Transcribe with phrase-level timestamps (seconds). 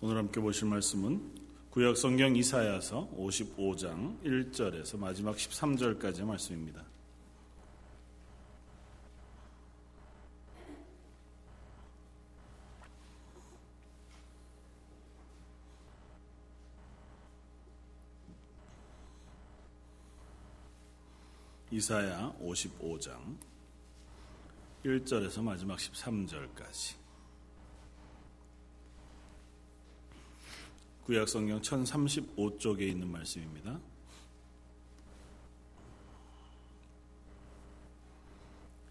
[0.00, 1.34] 오늘 함께 보실 말씀은
[1.70, 6.84] 구약 성경 이사야서 55장 1절에서 마지막 13절까지의 말씀입니다.
[21.72, 23.36] 이사야 55장
[24.84, 27.07] 1절에서 마지막 13절까지
[31.08, 33.80] 구약 성경 1035쪽에 있는 말씀입니다.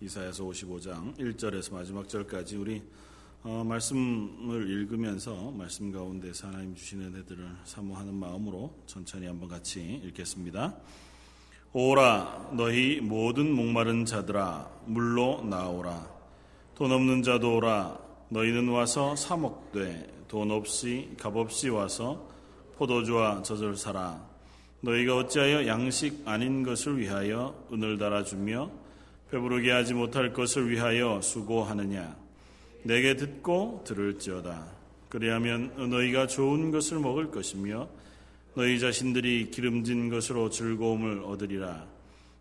[0.02, 2.82] 이사야서 55장 1절에서 마지막 절까지 우리
[3.44, 10.76] 어, 말씀을 읽으면서 말씀 가운데 하나님 주시는 애들을 사모하는 마음으로 천천히 한번 같이 읽겠습니다.
[11.72, 16.12] 오라 너희 모든 목마른 자들아 물로 나오라
[16.74, 22.30] 돈 없는 자도 오라 너희는 와서 사 먹되 돈 없이 값 없이 와서
[22.78, 24.26] 포도주와 젖을 사라.
[24.82, 28.70] 너희가 어찌하여 양식 아닌 것을 위하여 은을 달아주며
[29.32, 32.16] 배부르게 하지 못할 것을 위하여 수고하느냐.
[32.84, 34.66] 내게 듣고 들을지어다.
[35.10, 37.88] 그리하면 너희가 좋은 것을 먹을 것이며
[38.54, 41.86] 너희 자신들이 기름진 것으로 즐거움을 얻으리라.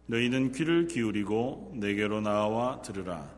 [0.06, 3.28] 너희는 귀를 기울이고 내게로 나와 들으라.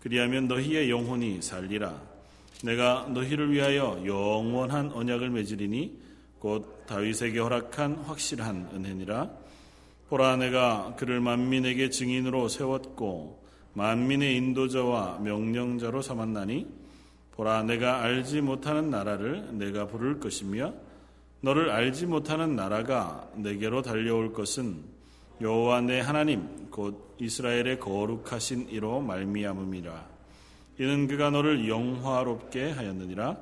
[0.00, 2.13] 그리하면 너희의 영혼이 살리라.
[2.62, 5.98] 내가 너희를 위하여 영원한 언약을 맺으리니
[6.38, 9.30] 곧 다윗에게 허락한 확실한 은혜니라.
[10.08, 16.66] 보라 내가 그를 만민에게 증인으로 세웠고 만민의 인도자와 명령자로 삼았나니
[17.32, 20.72] 보라 내가 알지 못하는 나라를 내가 부를 것이며
[21.40, 24.84] 너를 알지 못하는 나라가 내게로 달려올 것은
[25.40, 30.13] 여호와 내 하나님 곧 이스라엘의 거룩하신 이로 말미암음이라.
[30.78, 33.36] 이는 그가 너를 영화롭게 하였느니라.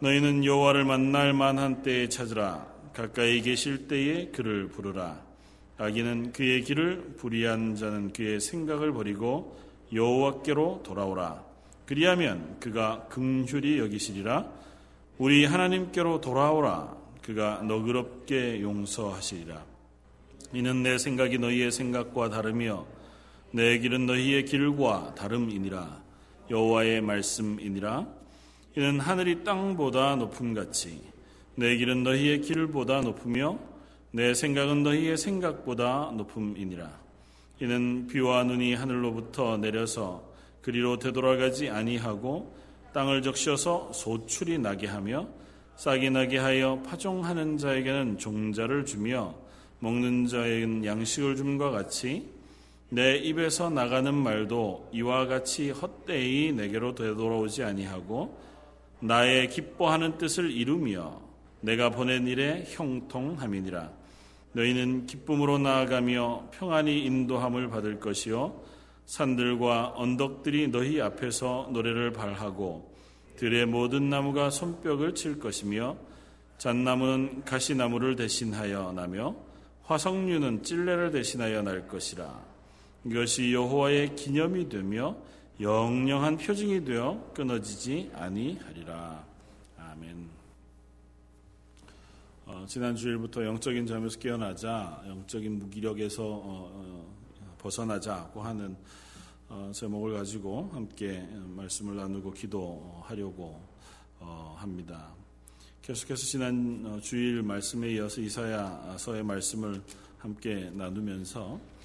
[0.00, 2.66] 너희는 여호와를 만날 만한 때에 찾으라.
[2.92, 5.20] 가까이 계실 때에 그를 부르라.
[5.78, 9.56] 악인은 그의 길을 불의한 자는 그의 생각을 버리고
[9.92, 11.44] 여호와께로 돌아오라.
[11.86, 14.50] 그리하면 그가 긍휼히 여기시리라.
[15.18, 16.96] 우리 하나님께로 돌아오라.
[17.22, 19.64] 그가 너그럽게 용서하시리라.
[20.52, 22.86] 이는 내 생각이 너희의 생각과 다르며
[23.52, 26.05] 내 길은 너희의 길과 다름이니라
[26.50, 28.06] 여호와의 말씀이니라.
[28.76, 31.00] 이는 하늘이 땅보다 높음 같이
[31.54, 33.58] 내 길은 너희의 길보다 높으며
[34.10, 36.90] 내 생각은 너희의 생각보다 높음이니라.
[37.60, 40.22] 이는 비와 눈이 하늘로부터 내려서
[40.60, 42.54] 그리로 되돌아가지 아니하고
[42.92, 45.28] 땅을 적셔서 소출이 나게 하며
[45.76, 49.34] 싹이 나게 하여 파종하는 자에게는 종자를 주며
[49.80, 52.35] 먹는 자에게는 양식을 줌과 같이
[52.88, 58.38] 내 입에서 나가는 말도 이와 같이 헛되이 내게로 되돌아오지 아니하고
[59.00, 61.20] 나의 기뻐하는 뜻을 이루며
[61.60, 63.90] 내가 보낸 일에 형통함이니라.
[64.52, 68.62] 너희는 기쁨으로 나아가며 평안히 인도함을 받을 것이요
[69.04, 72.94] 산들과 언덕들이 너희 앞에서 노래를 발하고
[73.36, 75.96] 들의 모든 나무가 손뼉을 칠 것이며
[76.58, 79.36] 잣나무는 가시나무를 대신하여 나며
[79.82, 82.55] 화석류는 찔레를 대신하여 날 것이라.
[83.06, 85.16] 이것이 여호와의 기념이 되며
[85.60, 89.24] 영영한 표징이 되어 끊어지지 아니하리라.
[89.78, 90.28] 아멘.
[92.46, 97.16] 어, 지난 주일부터 영적인 점에서 깨어나자, 영적인 무기력에서 어, 어,
[97.58, 98.76] 벗어나자고 하는
[99.48, 103.60] 어, 제목을 가지고 함께 말씀을 나누고 기도하려고
[104.18, 105.14] 어, 합니다.
[105.80, 109.80] 계속해서 지난 어, 주일 말씀에 이어서 이사야서의 말씀을
[110.18, 111.75] 함께 나누면서 어,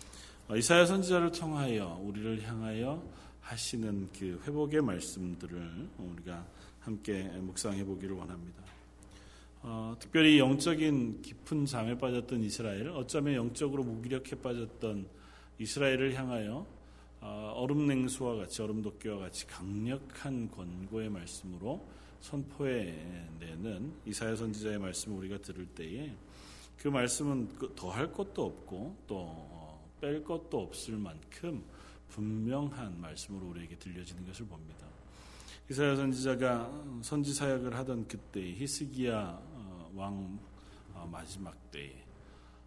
[0.58, 3.02] 이사야 선지자를 통하여 우리를 향하여
[3.40, 6.46] 하시는 그 회복의 말씀들을 우리가
[6.80, 8.62] 함께 묵상해 보기를 원합니다.
[9.62, 15.08] 어, 특별히 영적인 깊은 잠에 빠졌던 이스라엘, 어쩌면 영적으로 무기력해 빠졌던
[15.60, 16.66] 이스라엘을 향하여
[17.22, 21.88] 어, 얼음 냉수와 같이 얼음 도끼와 같이 강력한 권고의 말씀으로
[22.20, 22.94] 선포해
[23.40, 26.14] 내는 이사야 선지자의 말씀을 우리가 들을 때에
[26.78, 29.61] 그 말씀은 그 더할 것도 없고 또
[30.02, 31.64] 뺄 것도 없을 만큼
[32.10, 34.88] 분명한 말씀으로 우리에게 들려지는 것을 봅니다.
[35.70, 40.38] 이사야 선지자가 선지 사역을 하던 그때 히스기야 어, 왕
[40.94, 42.04] 어, 마지막 때에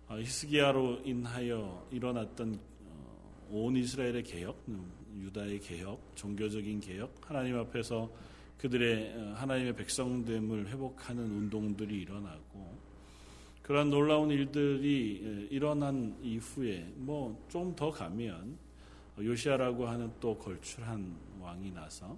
[0.08, 2.58] 어, 히스기야로 인하여 일어났던
[3.50, 4.64] 온 이스라엘의 개혁,
[5.14, 8.10] 유다의 개혁, 종교적인 개혁, 하나님 앞에서
[8.56, 12.73] 그들의 하나님의 백성됨을 회복하는 운동들이 일어나고
[13.64, 18.58] 그러한 놀라운 일들이 예, 일어난 이후에 뭐 좀 더 가면
[19.18, 22.16] 요시아라고 하는 또 걸출한 왕이 나서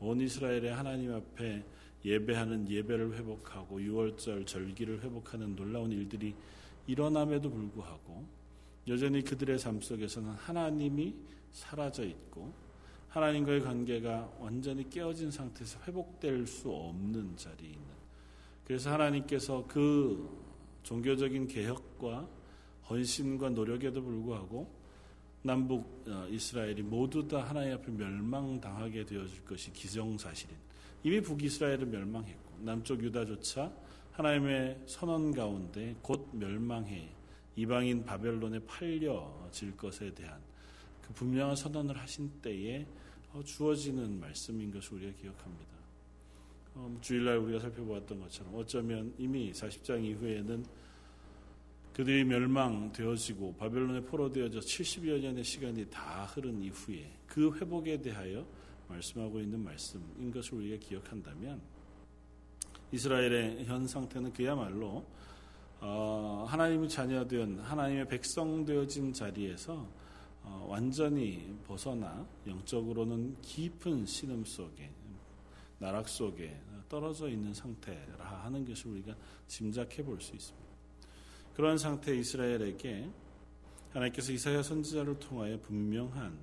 [0.00, 1.64] 온 이스라엘의 하나님 앞에
[2.04, 6.34] 예배하는 예배를 회복하고 유월절 절기를 회복하는 놀라운 일들이
[6.88, 8.26] 일어남에도 불구하고
[8.88, 11.14] 여전히 그들의 삶 속에서는 하나님이
[11.52, 12.52] 사라져 있고
[13.08, 17.86] 하나님과의 관계가 완전히 깨어진 상태에서 회복될 수 없는 자리에 있는
[18.64, 20.47] 그래서 하나님께서 그
[20.88, 22.26] 종교적인 개혁과
[22.88, 24.74] 헌신과 노력에도 불구하고
[25.42, 30.56] 남북 어, 이스라엘이 모두 다 하나님 앞에 멸망당하게 되어질 것이 기정사실인
[31.02, 33.70] 이미 북이스라엘은 멸망했고 남쪽 유다조차
[34.12, 37.10] 하나님의 선언 가운데 곧 멸망해
[37.54, 40.40] 이방인 바벨론에 팔려질 것에 대한
[41.02, 42.86] 그 분명한 선언을 하신 때에
[43.34, 45.77] 어, 주어지는 말씀인 것을 우리가 기억합니다.
[46.78, 50.64] 어, 뭐 주일날 우리가 살펴보았던 것처럼 어쩌면 이미 40장 이후에는
[51.92, 58.46] 그들이 멸망되어지고 바벨론에 포로되어져 70여 년의 시간이 다 흐른 이후에 그 회복에 대하여
[58.86, 61.60] 말씀하고 있는 말씀인 것을 우리가 기억한다면
[62.92, 65.04] 이스라엘의 현 상태는 그야말로
[65.80, 69.84] 어, 하나님의 자녀된 하나님의 백성 되어진 자리에서
[70.44, 74.90] 어, 완전히 벗어나 영적으로는 깊은 신음 속에
[75.80, 79.14] 나락 속에 떨어져 있는 상태라 하는 것을 우리가
[79.46, 80.68] 짐작해 볼 수 있습니다.
[81.54, 83.08] 그런 상태의 이스라엘에게
[83.92, 86.38] 하나님께서 이사야 선지자를 통하여 분명한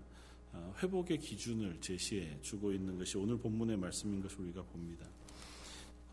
[0.54, 5.06] 어, 회복의 기준을 제시해 주고 있는 것이 오늘 본문의 말씀인 것을 우리가 봅니다.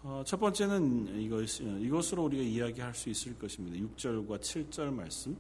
[0.03, 3.77] 어, 첫 번째는 이것, 이것으로 우리가 이야기할 수 있을 것입니다.
[3.95, 5.37] 6절과 7절 말씀.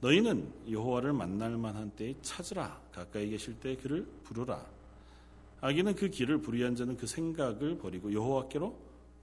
[0.00, 2.80] 너희는 여호와를 만날 만한 때에 찾으라.
[2.92, 4.75] 가까이 계실 때 그를 부르라.
[5.66, 8.78] 아기는 그 길을 불의한 자는 그 생각을 버리고 여호와께로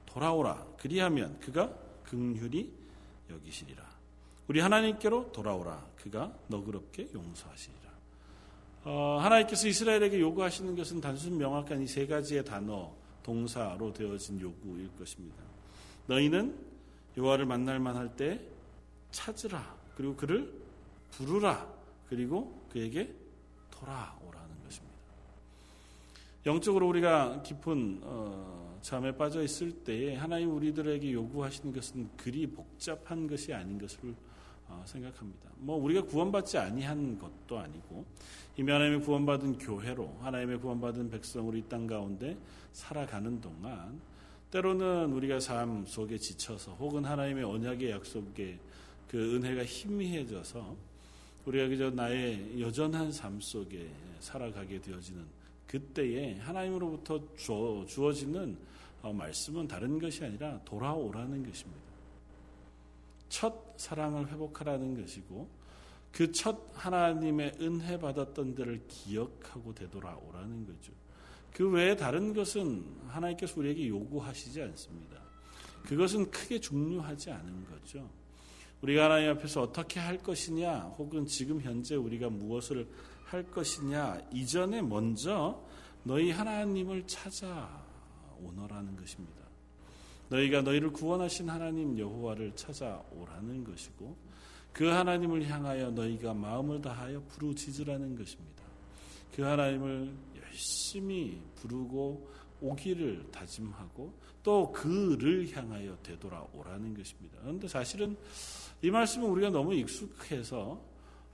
[0.05, 0.67] 돌아오라.
[0.77, 1.73] 그리하면 그가
[2.03, 2.69] 긍휼히
[3.29, 3.81] 여기시리라.
[4.49, 5.85] 우리 하나님께로 돌아오라.
[5.95, 7.83] 그가 너그럽게 용서하시리라.
[8.83, 12.91] 어, 하나님께서 이스라엘에게 요구하시는 것은 단순 명확한 이 세 가지의 단어,
[13.23, 15.41] 동사로 되어진 요구일 것입니다.
[16.07, 16.53] 너희는
[17.15, 18.41] 여호와를 만날 만할 때
[19.11, 19.77] 찾으라.
[19.95, 20.53] 그리고 그를
[21.11, 21.65] 부르라.
[22.09, 23.15] 그리고 그에게
[23.71, 24.22] 것입니다.
[26.45, 33.53] 영적으로 우리가 깊은 어, 잠에 빠져 있을 때에 하나님 우리들에게 요구하시는 것은 그리 복잡한 것이
[33.53, 34.13] 아닌 것을
[34.67, 35.49] 어, 생각합니다.
[35.57, 38.03] 뭐 우리가 구원받지 아니한 것도 아니고
[38.57, 42.37] 이미 하나님의 구원받은 교회로 하나님의 구원받은 백성으로 이 땅 가운데
[42.73, 44.01] 살아가는 동안
[44.51, 48.59] 때로는 우리가 삶 속에 지쳐서 혹은 하나님의 언약의 약속에
[49.07, 50.75] 그 은혜가 희미해져서
[51.45, 53.89] 우리가 그저 나의 여전한 삶 속에
[54.19, 55.42] 살아가게 되어지는
[55.73, 58.55] 그때에 하나님으로부터 주어지는
[59.01, 61.81] 어, 말씀은 다른 것이 아니라 돌아오라는 것입니다.
[63.27, 65.49] 첫 사랑을 회복하라는 것이고
[66.11, 70.93] 그 첫 하나님의 은혜 받았던 데를 기억하고 되돌아오라는 거죠.
[71.51, 75.17] 그 외에 다른 것은 하나님께서 우리에게 요구하시지 않습니다.
[75.85, 78.07] 그것은 크게 중요하지 않은 거죠.
[78.83, 82.87] 우리가 하나님 앞에서 어떻게 할 것이냐, 혹은 지금 현재 우리가 무엇을
[83.25, 85.63] 할 것이냐, 이전에 먼저
[86.03, 89.43] 너희 하나님을 찾아오너라는 것입니다.
[90.29, 94.15] 너희가 너희를 구원하신 하나님 여호와를 찾아오라는 것이고
[94.71, 98.63] 그 하나님을 향하여 너희가 마음을 다하여 부르짖으라는 것입니다.
[99.35, 100.11] 그 하나님을
[100.41, 102.29] 열심히 부르고
[102.61, 107.37] 오기를 다짐하고 또 그를 향하여 되돌아오라는 것입니다.
[107.41, 108.17] 그런데 사실은
[108.81, 110.81] 이 말씀은 우리가 너무 익숙해서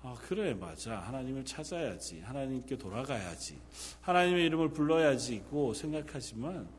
[0.02, 3.60] 아, 그래 맞아 하나님을 찾아야지 하나님께 돌아가야지
[4.02, 6.70] 하나님의 이름을 불러야지고 생각하지만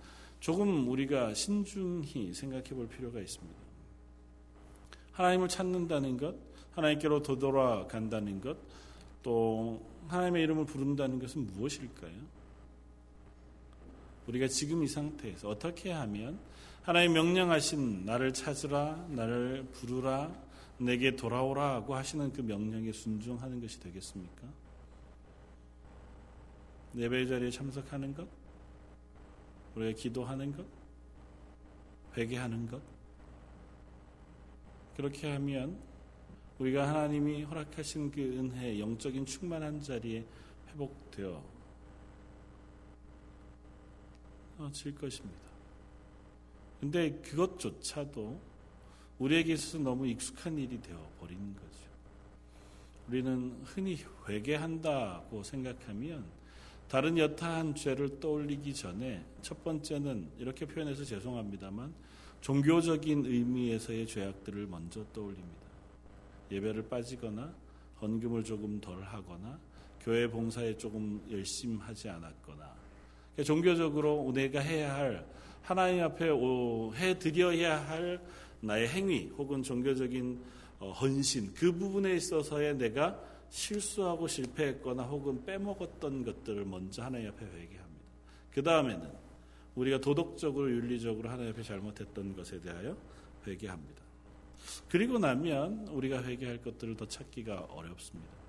[0.40, 3.60] 조금 우리가 신중히 생각해 볼 필요가 있습니다.
[5.12, 6.34] 하나님을 찾는다는 것,
[6.72, 8.56] 하나님께로 되돌아간다는 것,
[9.22, 12.40] 또 하나님의 이름을 부른다는 것은 무엇일까요?
[14.28, 16.38] 우리가 지금 이 상태에서 어떻게 하면
[16.82, 20.32] 하나님 명령하신 나를 찾으라, 나를 부르라,
[20.80, 24.48] 내게 돌아오라 하고 하시는 그 명령에 순종하는 것이 되겠습니까?
[26.96, 28.26] 예배 자리에 참석하는 것,
[29.76, 30.66] 우리가 기도하는 것,
[32.16, 32.80] 회개하는 것.
[34.96, 35.78] 그렇게 하면
[36.58, 40.26] 우리가 하나님이 허락하신 그 은혜, 영적인 충만한 자리에
[40.68, 41.42] 회복되어
[44.72, 45.40] 질 것입니다.
[46.80, 48.49] 근데 그것조차도
[49.20, 51.68] 우리에게 있어서 너무 익숙한 일이 되어 버리는 거죠.
[53.06, 53.98] 우리는 흔히
[54.28, 56.24] 회개한다고 생각하면
[56.88, 61.92] 다른 여타한 죄를 떠올리기 전에 첫 번째는 이렇게 표현해서 죄송합니다만
[62.40, 65.60] 종교적인 의미에서의 죄악들을 먼저 떠올립니다.
[66.50, 67.54] 예배를 빠지거나
[68.00, 69.58] 헌금을 조금 덜 하거나
[70.00, 72.74] 교회 봉사에 조금 열심하지 않았거나
[73.34, 75.26] 그러니까 종교적으로 내가 해야 할
[75.62, 76.30] 하나님 앞에
[76.96, 78.20] 해 드려야 할
[78.60, 80.40] 나의 행위 혹은 종교적인
[80.80, 88.06] 어, 헌신 그 부분에 있어서의 내가 실수하고 실패했거나 혹은 빼먹었던 것들을 먼저 하나님 앞에 회개합니다.
[88.50, 89.10] 그 다음에는
[89.74, 92.96] 우리가 도덕적으로 윤리적으로 하나님 앞에 잘못했던 것에 대하여
[93.46, 94.00] 회개합니다.
[94.88, 98.40] 그리고 나면 우리가 회개할 것들을 더 찾기가 어렵습니다.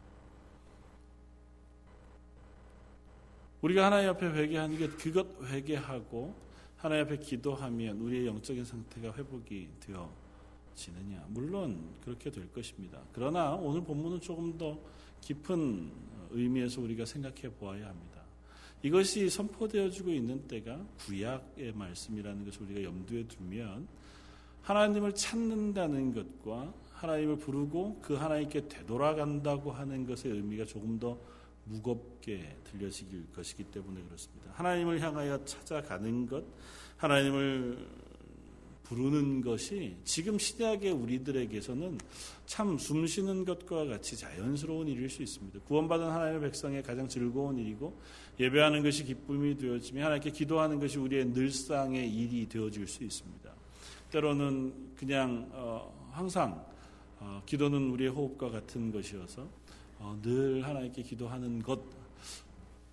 [3.62, 6.34] 우리가 하나님 앞에 회개하는 게 그것 회개하고
[6.81, 11.25] 하나님 앞에 기도하면 우리의 영적인 상태가 회복이 되어지느냐?
[11.27, 13.00] 물론 그렇게 될 것입니다.
[13.13, 14.79] 그러나 오늘 본문은 조금 더
[15.21, 15.91] 깊은
[16.31, 18.23] 의미에서 우리가 생각해 보아야 합니다.
[18.81, 23.88] 이것이 선포되어지고 있는 때가 구약의 말씀이라는 것을 우리가 염두에 두면
[24.63, 31.15] 하나님을 찾는다는 것과 하나님을 부르고 그 하나님께 되돌아간다고 하는 것의 의미가 조금 더
[31.65, 34.51] 무겁게 들려지길 것이기 때문에 그렇습니다.
[34.53, 36.44] 하나님을 향하여 찾아가는 것,
[36.98, 37.88] 하나님을
[38.91, 41.98] 부르는 것이 지금 시대의 우리들에게서는
[42.46, 45.62] 참 숨쉬는 것과 같이 자연스러운 일일 수 있습니다.
[45.62, 47.98] 구원받은 하나님의 백성의 가장 즐거운 일이고
[48.38, 53.50] 예배하는 것이 기쁨이 되어지며 하나님께 기도하는 것이 우리의 늘상의 일이 되어질 수 있습니다.
[54.12, 56.65] 때로는 그냥 어, 항상
[57.22, 59.61] 어, 기도는 우리의 호흡과 같은 것이어서 어,
[60.22, 61.81] 늘 하나님께 기도하는 것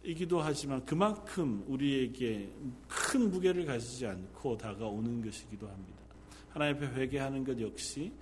[0.03, 2.51] 이기도 하지만 그만큼 우리에게
[2.87, 5.99] 큰 무게를 가지지 않고 다가오는 것이기도 합니다.
[6.51, 8.13] 하나님 앞에 회개하는 것 역시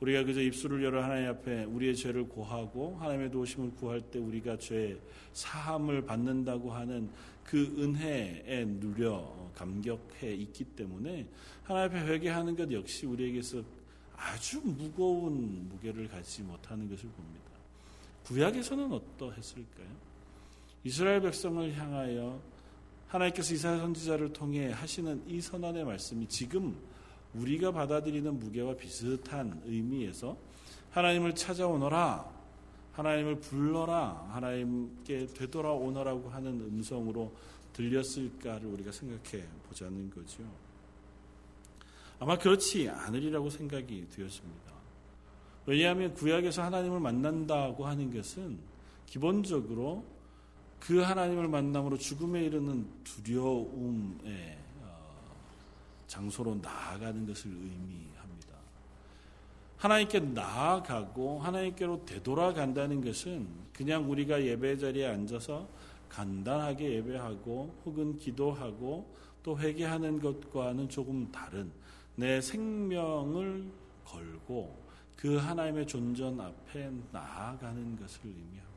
[0.00, 4.98] 우리가 그저 입술을 열어 하나님 앞에 우리의 죄를 고하고 하나님의 도우심을 구할 때 우리가 죄
[5.32, 7.10] 사함을 받는다고 하는
[7.44, 11.26] 그 은혜에 누려 감격해 있기 때문에
[11.62, 13.62] 하나님 앞에 회개하는 것 역시 우리에게서
[14.16, 17.49] 아주 무거운 무게를 가지지 못하는 것을 봅니다.
[18.30, 19.88] 구약에서는 어떠했을까요?
[20.84, 22.40] 이스라엘 백성을 향하여
[23.08, 26.76] 하나님께서 이사야 선지자를 통해 하시는 이 선언의 말씀이 지금
[27.34, 30.36] 우리가 받아들이는 무게와 비슷한 의미에서
[30.92, 32.24] 하나님을 찾아오너라,
[32.92, 37.34] 하나님을 불러라, 하나님께 되돌아오너라고 하는 음성으로
[37.72, 40.44] 들렸을까를 우리가 생각해 보자는 거죠.
[42.20, 44.79] 아마 그렇지 않으리라고 생각이 되었습니다.
[45.66, 48.58] 왜냐하면 구약에서 하나님을 만난다고 하는 것은
[49.06, 50.04] 기본적으로
[50.78, 55.34] 그 하나님을 만남으로 죽음에 이르는 두려움의 어,
[56.06, 58.56] 장소로 나아가는 것을 의미합니다.
[59.76, 65.68] 하나님께 나아가고 하나님께로 되돌아간다는 것은 그냥 우리가 예배 자리에 앉아서
[66.08, 71.70] 간단하게 예배하고 혹은 기도하고 또 회개하는 것과는 조금 다른
[72.16, 73.70] 내 생명을
[74.04, 74.89] 걸고
[75.20, 78.70] 그 하나님의 존전 앞에 나아가는 것을 의미합니다.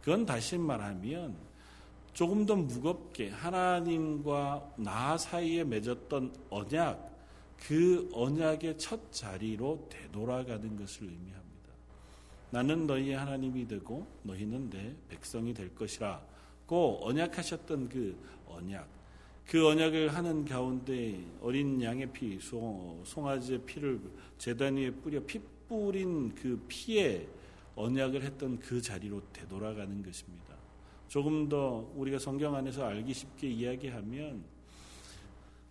[0.00, 1.36] 그건 다시 말하면
[2.14, 7.12] 조금 더 무겁게 하나님과 나 사이에 맺었던 언약,
[7.58, 11.44] 그 언약의 첫 자리로 되돌아가는 것을 의미합니다.
[12.50, 16.22] 나는 너희의 하나님이 되고 너희는 내 백성이 될 것이라
[16.66, 18.88] 고 언약하셨던 그 언약,
[19.46, 24.00] 그 언약을 하는 가운데 어린 양의 피, 송아지의 피를
[24.38, 27.28] 제단 위에 뿌려 피 뿌린 그 피에
[27.76, 30.54] 언약을 했던 그 자리로 되돌아가는 것입니다.
[31.08, 34.42] 조금 더 우리가 성경 안에서 알기 쉽게 이야기하면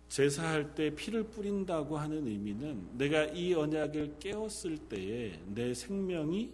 [0.08, 6.52] 제사할 때 피를 뿌린다고 하는 의미는 내가 이 언약을 깨웠을 때에 내 생명이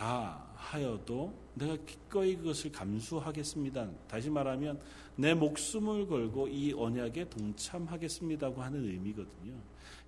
[0.00, 3.90] 다 하여도 내가 기꺼이 그것을 감수하겠습니다.
[4.08, 4.80] 다시 말하면
[5.16, 9.52] 내 목숨을 걸고 이 언약에 동참하겠습니다고 하는 의미거든요.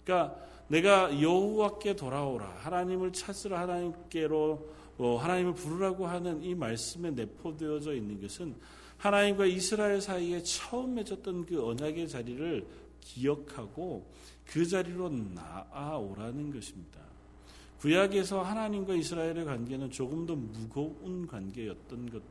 [0.02, 0.34] 그러니까
[0.68, 8.54] 내가 여호와께 돌아오라 하나님을 찾으라 하나님께로 어, 하나님을 부르라고 하는 이 말씀에 내포되어져 있는 것은
[8.96, 12.66] 하나님과 이스라엘 사이에 처음 맺었던 그 언약의 자리를
[13.00, 14.10] 기억하고
[14.46, 17.11] 그 자리로 나아오라는 것입니다.
[17.82, 22.22] 구약에서 하나님과 이스라엘의 관계는 조금 더 무거운 관계였던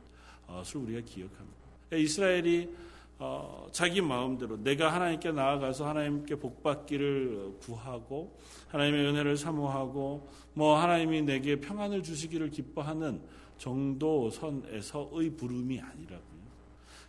[0.46, 1.58] 것을 우리가 기억합니다.
[1.92, 2.70] 이스라엘이
[3.18, 8.34] 어, 자기 마음대로 내가 하나님께 나아가서 하나님께 복받기를 구하고
[8.68, 13.20] 하나님의 은혜를 사모하고 뭐 하나님이 내게 평안을 주시기를 기뻐하는
[13.58, 16.31] 정도 선에서의 부름이 아니라고요.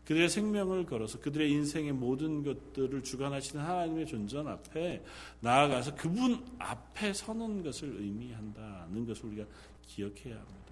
[0.05, 5.03] 그들의 생명을 걸어서 그들의 인생의 모든 것들을 주관하시는 하나님의 존전 앞에
[5.39, 9.45] 나아가서 그분 앞에 서는 것을 의미한다는 것을 우리가
[9.87, 10.63] 기억해야 합니다.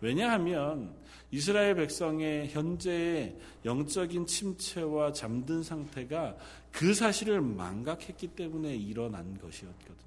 [0.00, 0.94] 왜냐하면
[1.30, 6.36] 이스라엘 백성의 현재의 영적인 침체와 잠든 상태가
[6.72, 9.97] 그 사실을 망각했기 때문에 일어난 것이었거든요.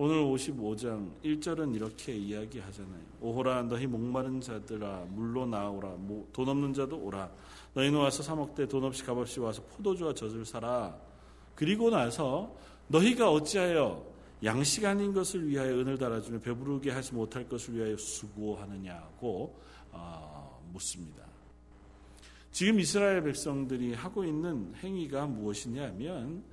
[0.00, 3.02] 오늘 55장 1절은 이렇게 이야기하잖아요.
[3.20, 5.96] 오호라 너희 목마른 자들아 물로 나오라
[6.32, 7.28] 돈 없는 자도 오라
[7.74, 10.96] 너희는 와서 사 먹되 돈 없이 값없이 와서 포도주와 젖을 사라.
[11.56, 12.54] 그리고 나서
[12.86, 14.06] 너희가 어찌하여
[14.44, 19.58] 양식 아닌 것을 위하여 은을 달아주며 배부르게 하지 못할 것을 위하여 수고하느냐고
[19.90, 21.24] 어, 묻습니다.
[22.52, 26.44] 지금 이스라엘 백성들이 하고 있는 행위가 무엇이냐면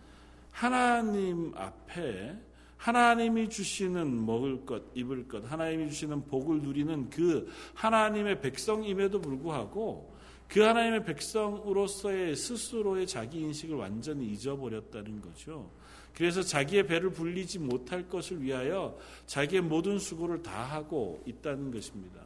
[0.49, 2.39] 하나님 앞에
[2.77, 10.13] 하나님이 주시는 먹을 것, 입을 것, 하나님이 주시는 복을 누리는 그 하나님의 백성임에도 불구하고
[10.47, 15.71] 그 하나님의 백성으로서의 스스로의 자기 인식을 완전히 잊어버렸다는 거죠.
[16.13, 22.24] 그래서 자기의 배를 불리지 못할 것을 위하여 자기의 모든 수고를 다 하고 있다는 것입니다.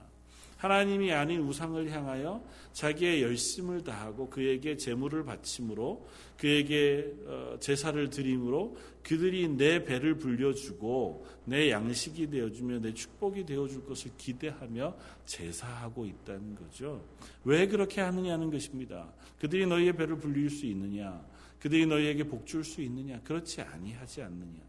[0.59, 6.05] 하나님이 아닌 우상을 향하여 자기의 열심을 다하고 그에게 재물을 바침으로
[6.37, 14.11] 그에게 어, 제사를 드림으로 그들이 내 배를 불려주고 내 양식이 되어주며 내 축복이 되어줄 것을
[14.17, 17.05] 기대하며 제사하고 있다는 거죠.
[17.45, 19.13] 왜 그렇게 하느냐는 것입니다.
[19.39, 21.25] 그들이 너희의 배를 불릴 수 있느냐?
[21.61, 23.21] 그들이 너희에게 복 줄 수 있느냐?
[23.21, 24.59] 그렇지 아니하지 않느냐?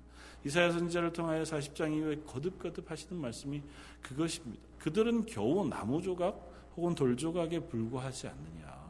[0.44, 3.60] 이사야 선지자를 통하여 40장 이후에 거듭거듭 하시는 말씀이
[4.00, 4.69] 그것입니다.
[4.80, 8.80] 그들은 겨우 나무 조각 혹은 돌 조각에 불과하지 않느냐.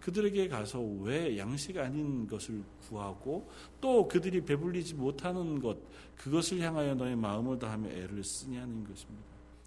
[0.00, 3.48] 그들에게 가서 왜 양식 아닌 것을 구하고
[3.80, 5.78] 또 그들이 배불리지 못하는 것
[6.16, 9.22] 그것을 향하여 너의 마음을 다하며 애를 쓰냐는 것입니다.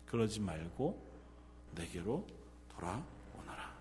[0.06, 1.02] 그러지 말고
[1.76, 2.26] 내게로
[2.70, 3.76] 돌아오너라.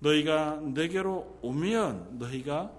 [0.00, 2.72] 너희가 내게로 오면 너희가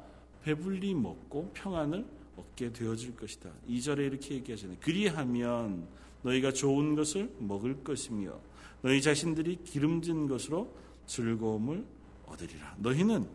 [0.43, 2.05] 배불리 먹고 평안을
[2.37, 3.51] 얻게 되어질 것이다.
[3.67, 4.77] 2절에 이렇게 얘기하잖아요.
[4.81, 5.87] 그리하면
[6.23, 8.39] 너희가 좋은 것을 먹을 것이며
[8.81, 10.75] 너희 자신들이 기름진 것으로
[11.05, 11.85] 즐거움을
[12.25, 12.75] 얻으리라.
[12.79, 13.27] 너희는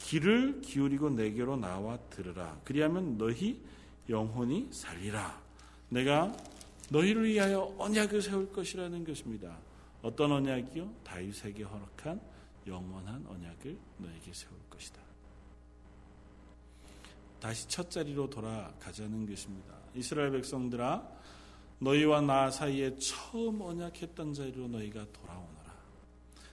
[0.00, 2.58] 귀를 기울이고 내게로 나와 들으라.
[2.64, 3.60] 그리하면 너희
[4.08, 5.40] 영혼이 살리라.
[5.88, 6.36] 내가
[6.90, 9.58] 너희를 위하여 언약을 세울 것이라는 것입니다.
[10.02, 10.92] 어떤 언약이요?
[11.04, 12.20] 다윗에게 허락한
[12.66, 15.00] 영원한 언약을 너에게 세울 것이다.
[17.40, 19.74] 다시 첫 자리로 돌아가자는 것입니다.
[19.94, 21.21] 이스라엘 백성들아
[21.82, 25.74] 너희와 나 사이에 처음 언약했던 자리로 너희가 돌아오너라.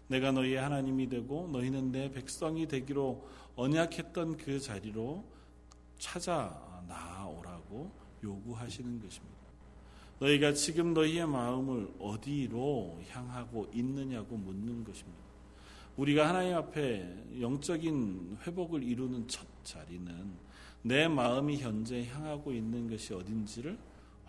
[0.07, 5.23] 내가 너희의 하나님이 되고 너희는 내 백성이 되기로 언약했던 그 자리로
[5.99, 7.91] 찾아 나오라고
[8.23, 9.37] 요구하시는 것입니다.
[10.17, 15.19] 너희가 지금 너희의 마음을 어디로 향하고 있느냐고 묻는 것입니다.
[15.95, 20.33] 우리가 하나님 앞에 영적인 회복을 이루는 첫 자리는
[20.81, 23.77] 내 마음이 현재 향하고 있는 것이 어딘지를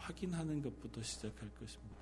[0.00, 2.00] 확인하는 것부터 시작할 것입니다.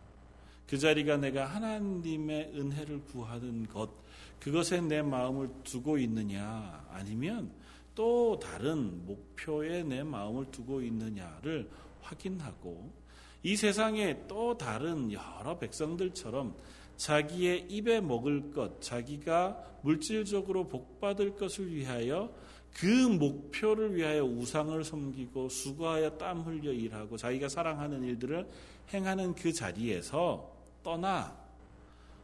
[0.67, 3.91] 그 자리가 내가 하나님의 은혜를 구하는 것,
[4.39, 7.51] 그것에 내 마음을 두고 있느냐, 아니면
[7.95, 11.69] 또 다른 목표에 내 마음을 두고 있느냐를
[12.01, 12.93] 확인하고
[13.43, 16.55] 이 세상에 또 다른 여러 백성들처럼
[16.97, 22.33] 자기의 입에 먹을 것, 자기가 물질적으로 복받을 것을 위하여
[22.75, 28.47] 그 목표를 위하여 우상을 섬기고 수고하여 땀 흘려 일하고 자기가 사랑하는 일들을
[28.93, 30.51] 행하는 그 자리에서
[30.83, 31.37] 떠나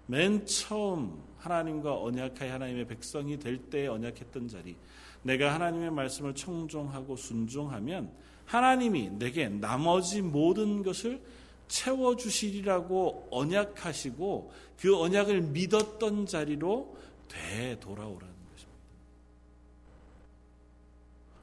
[0.07, 4.77] 맨 처음 하나님과 언약하여 하나님의 백성이 될 때 언약했던 자리
[5.23, 8.11] 내가 하나님의 말씀을 청종하고 순종하면
[8.45, 11.21] 하나님이 내게 나머지 모든 것을
[11.69, 16.97] 채워주시리라고 언약하시고 그 언약을 믿었던 자리로
[17.29, 18.34] 되돌아오라.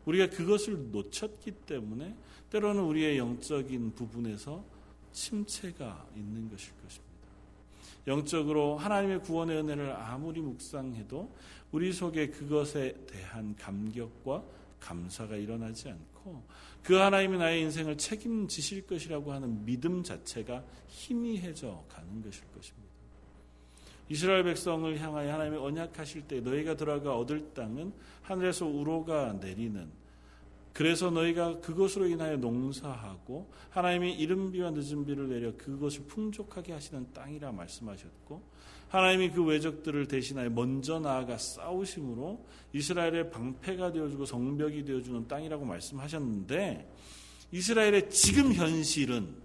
[0.05, 2.15] 우리가 그것을 놓쳤기 때문에
[2.49, 4.63] 때로는 우리의 영적인 부분에서
[5.11, 7.11] 침체가 있는 것일 것입니다.
[8.07, 11.33] 영적으로 하나님의 구원의 은혜를 아무리 묵상해도
[11.71, 14.43] 우리 속에 그것에 대한 감격과
[14.79, 16.43] 감사가 일어나지 않고
[16.83, 22.91] 그 하나님이 나의 인생을 책임지실 것이라고 하는 믿음 자체가 희미해져 가는 것일 것입니다.
[24.09, 27.93] 이스라엘 백성을 향하여 하나님이 언약하실 때 너희가 들어가 얻을 땅은
[28.31, 29.89] 하늘에서 우로가 내리는
[30.73, 37.51] 그래서 너희가 그것으로 인하여 농사하고 하나님이 이른 비와 늦은 비를 내려 그것을 풍족하게 하시는 땅이라
[37.51, 38.41] 말씀하셨고
[38.87, 46.89] 하나님이 그 외적들을 대신하여 먼저 나아가 싸우심으로 이스라엘의 방패가 되어주고 성벽이 되어주는 땅이라고 말씀하셨는데
[47.51, 49.35] 이스라엘의 지금 현실은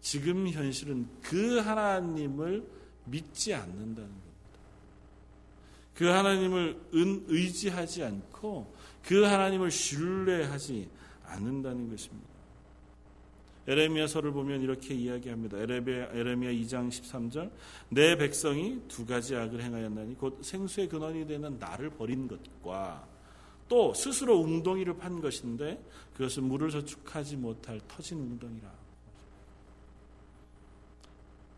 [0.00, 2.68] 지금 현실은 그 하나님을
[3.06, 4.23] 믿지 않는다는.
[5.94, 10.88] 그 하나님을 은, 의지하지 않고 그 하나님을 신뢰하지
[11.26, 12.34] 않는다는 것입니다.
[13.66, 15.58] 에레미야서를 보면 이렇게 이야기합니다.
[15.58, 17.50] 에레미야 2장 13절
[17.88, 23.06] 내 백성이 두 가지 악을 행하였나니 곧 생수의 근원이 되는 나를 버린 것과
[23.68, 28.83] 또 스스로 웅덩이를 판 것인데 그것은 물을 저축하지 못할 터진 웅덩이라.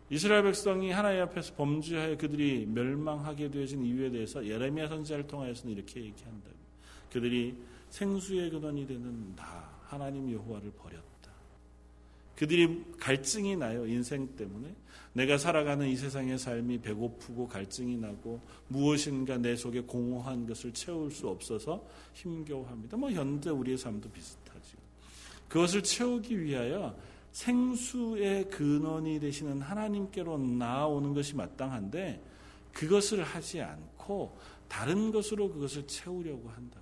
[0.09, 6.49] 이스라엘 백성이 하나님 앞에서 범죄하여 그들이 멸망하게 되어진 이유에 대해서 예레미야 선지자를 통하여서는 이렇게 얘기한다.
[7.11, 7.55] 그들이
[7.89, 11.07] 생수의 근원이 되는 나 하나님 여호와를 버렸다.
[12.35, 14.73] 그들이 갈증이 나요 인생 때문에
[15.13, 21.27] 내가 살아가는 이 세상의 삶이 배고프고 갈증이 나고 무엇인가 내 속에 공허한 것을 채울 수
[21.27, 22.95] 없어서 힘겨워합니다.
[22.97, 24.77] 뭐 현재 우리의 삶도 비슷하죠.
[25.49, 26.95] 그것을 채우기 위하여
[27.37, 32.23] 생수의 근원이 되시는 하나님께로 나아오는 것이 마땅한데
[32.73, 34.35] 그것을 하지 않고
[34.67, 36.79] 다른 것으로 그것을 채우려고 한다.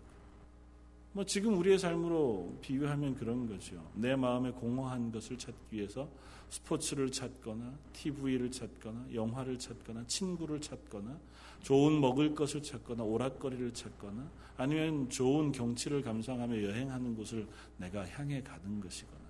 [1.12, 3.86] 뭐 지금 우리의 삶으로 비유하면 그런 거죠.
[3.96, 6.08] 내 마음에 공허한 것을 찾기 위해서
[6.50, 11.20] 스포츠를 찾거나 TV를 찾거나 영화를 찾거나 친구를 찾거나
[11.64, 17.46] 좋은 먹을 것을 찾거나 오락거리를 찾거나 아니면 좋은 경치를 감상하며 여행하는 곳을
[17.78, 19.25] 내가 향해 가는 것이거나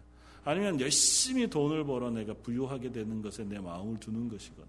[0.45, 4.67] 아니면 열심히 돈을 벌어 내가 부유하게 되는 것에 내 마음을 두는 것이거나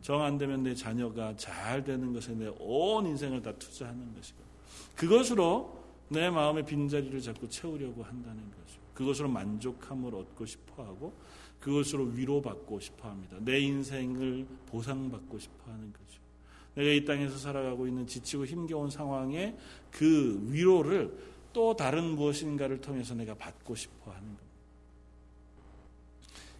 [0.00, 4.46] 정 안 되면 내 자녀가 잘 되는 것에 내 온 인생을 다 투자하는 것이거나
[4.94, 5.76] 그것으로
[6.08, 8.80] 내 마음의 빈자리를 자꾸 채우려고 한다는 거죠.
[8.94, 11.12] 그것으로 만족함을 얻고 싶어 하고
[11.60, 13.36] 그것으로 위로받고 싶어 합니다.
[13.40, 16.20] 내 인생을 보상받고 싶어 하는 거죠.
[16.74, 19.56] 내가 이 땅에서 살아가고 있는 지치고 힘겨운 상황에
[19.90, 21.12] 그 위로를
[21.52, 24.47] 또 다른 무엇인가를 통해서 내가 받고 싶어 하는 겁니다.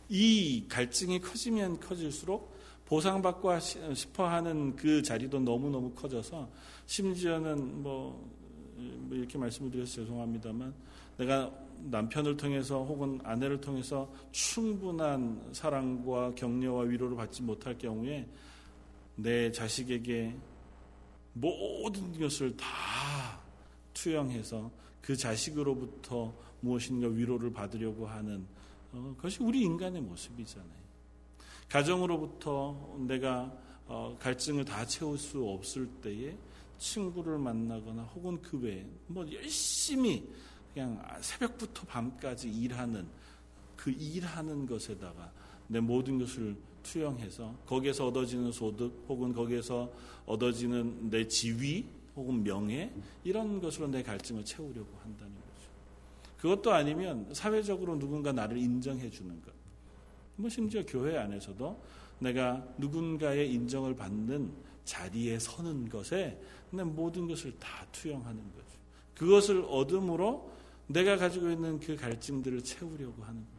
[0.08, 3.50] 이 갈증이 커지면 커질수록 보상받고
[3.94, 6.48] 싶어 하는 그 자리도 너무너무 커져서
[6.86, 8.32] 심지어는 뭐,
[8.76, 10.74] 뭐 이렇게 말씀을 드려서 죄송합니다만
[11.18, 11.52] 내가
[11.84, 18.26] 남편을 통해서 혹은 아내를 통해서 충분한 사랑과 격려와 위로를 받지 못할 경우에
[19.16, 20.34] 내 자식에게
[21.34, 22.66] 모든 것을 다
[23.94, 28.46] 투영해서 그 자식으로부터 무엇인가 위로를 받으려고 하는
[28.92, 30.78] 어, 그것이 우리 인간의 모습이잖아요.
[31.68, 33.52] 가정으로부터 내가
[33.86, 36.36] 어, 갈증을 다 채울 수 없을 때에
[36.78, 40.28] 친구를 만나거나 혹은 그 외에 뭐 열심히
[40.72, 43.06] 그냥 새벽부터 밤까지 일하는
[43.76, 45.32] 그 일하는 것에다가
[45.66, 49.90] 내 모든 것을 투영해서 거기에서 얻어지는 소득 혹은 거기에서
[50.26, 52.92] 얻어지는 내 지위 혹은 명예
[53.24, 55.47] 이런 것으로 내 갈증을 채우려고 한다는
[56.38, 59.52] 그것도 아니면 사회적으로 누군가 나를 인정해 주는 것.
[60.36, 61.82] 뭐 심지어 교회 안에서도
[62.20, 64.52] 내가 누군가의 인정을 받는
[64.84, 68.68] 자리에 서는 것에 내 모든 것을 다 투영하는 거죠.
[69.14, 70.50] 그것을 얻음으로
[70.86, 73.58] 내가 가지고 있는 그 갈증들을 채우려고 하는 거예요.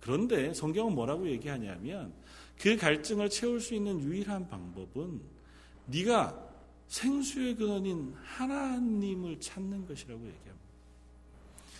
[0.00, 2.12] 그런데 성경은 뭐라고 얘기하냐면
[2.58, 5.20] 그 갈증을 채울 수 있는 유일한 방법은
[5.86, 6.46] 네가
[6.88, 10.65] 생수의 근원인 하나님을 찾는 것이라고 얘기합니다.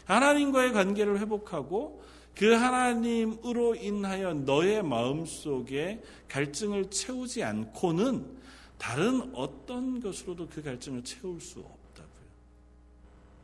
[0.06, 2.02] 하나님과의 관계를 회복하고
[2.34, 8.36] 그 하나님으로 인하여 너의 마음 속에 갈증을 채우지 않고는
[8.78, 12.26] 다른 어떤 것으로도 그 갈증을 채울 수 없다고요.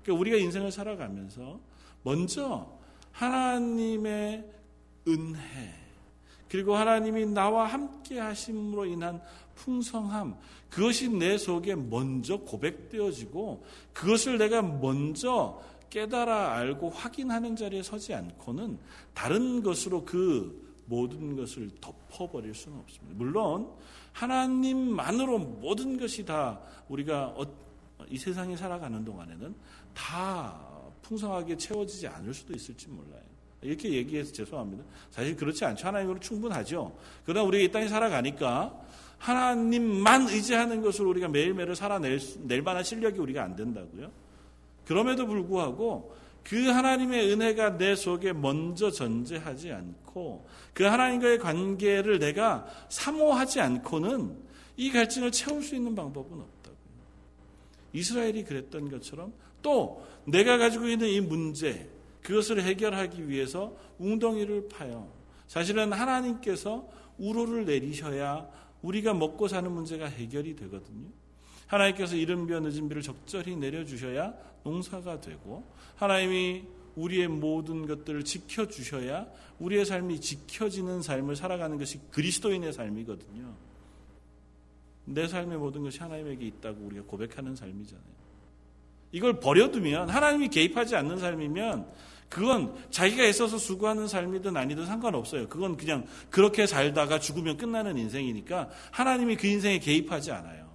[0.02, 1.58] 그러니까 우리가 인생을 살아가면서
[2.02, 2.70] 먼저
[3.12, 4.44] 하나님의
[5.08, 5.40] 은혜,
[6.48, 9.22] 그리고 하나님이 나와 함께 하심으로 인한
[9.54, 10.36] 풍성함,
[10.68, 18.78] 그것이 내 속에 먼저 고백되어지고, 그것을 내가 먼저 깨달아 알고 확인하는 자리에 서지 않고는
[19.12, 23.14] 다른 것으로 그 모든 것을 덮어버릴 수는 없습니다.
[23.18, 23.70] 물론
[24.12, 27.46] 하나님만으로 모든 것이 다 우리가 어,
[28.08, 29.54] 이 세상에 살아가는 동안에는
[29.92, 30.66] 다
[31.02, 33.20] 풍성하게 채워지지 않을 수도 있을지 몰라요.
[33.60, 34.84] 이렇게 얘기해서 죄송합니다.
[35.10, 35.86] 사실 그렇지 않죠.
[35.86, 36.96] 하나님으로 충분하죠.
[37.24, 38.80] 그러나 우리가 이 땅에 살아가니까
[39.18, 44.21] 하나님만 의지하는 것으로 우리가 매일매일 살아낼 낼 만한 실력이 우리가 안 된다고요.
[44.92, 53.60] 그럼에도 불구하고 그 하나님의 은혜가 내 속에 먼저 전제하지 않고 그 하나님과의 관계를 내가 사모하지
[53.60, 54.36] 않고는
[54.76, 56.78] 이 갈증을 채울 수 있는 방법은 없다고요.
[57.94, 61.88] 이스라엘이 그랬던 것처럼 또 내가 가지고 있는 이 문제
[62.22, 65.10] 그것을 해결하기 위해서 웅덩이를 파요.
[65.46, 68.46] 사실은 하나님께서 우로를 내리셔야
[68.82, 71.08] 우리가 먹고 사는 문제가 해결이 되거든요.
[71.66, 75.64] 하나님께서 이른비와 늦은비를 적절히 내려주셔야 농사가 되고
[75.96, 76.64] 하나님이
[76.96, 79.26] 우리의 모든 것들을 지켜주셔야
[79.58, 83.54] 우리의 삶이 지켜지는 삶을 살아가는 것이 그리스도인의 삶이거든요.
[85.04, 88.22] 내 삶의 모든 것이 하나님에게 있다고 우리가 고백하는 삶이잖아요.
[89.12, 91.86] 이걸 버려두면 하나님이 개입하지 않는 삶이면
[92.28, 95.48] 그건 자기가 애써서 수고하는 삶이든 아니든 상관없어요.
[95.48, 100.70] 그건 그냥 그렇게 살다가 죽으면 끝나는 인생이니까 하나님이 그 인생에 개입하지 않아요.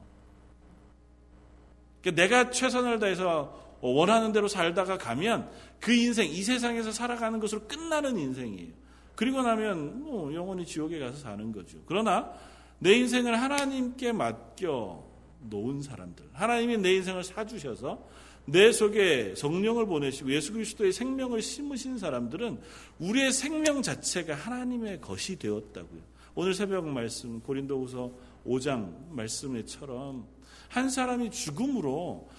[2.01, 8.17] 그러니까 내가 최선을 다해서 원하는 대로 살다가 가면 그 인생, 이 세상에서 살아가는 것으로 끝나는
[8.17, 8.73] 인생이에요.
[9.15, 11.79] 그리고 나면 뭐 영원히 지옥에 가서 사는 거죠.
[11.85, 12.31] 그러나
[12.79, 15.03] 내 인생을 하나님께 맡겨
[15.49, 18.03] 놓은 사람들, 하나님이 내 인생을 사주셔서
[18.45, 22.59] 내 속에 성령을 보내시고 예수 그리스도의 생명을 심으신 사람들은
[22.99, 26.01] 우리의 생명 자체가 하나님의 것이 되었다고요.
[26.35, 28.11] 오늘 새벽 말씀 고린도후서
[28.45, 30.25] 5장 말씀에처럼
[30.69, 32.29] 한 사람이 죽음으로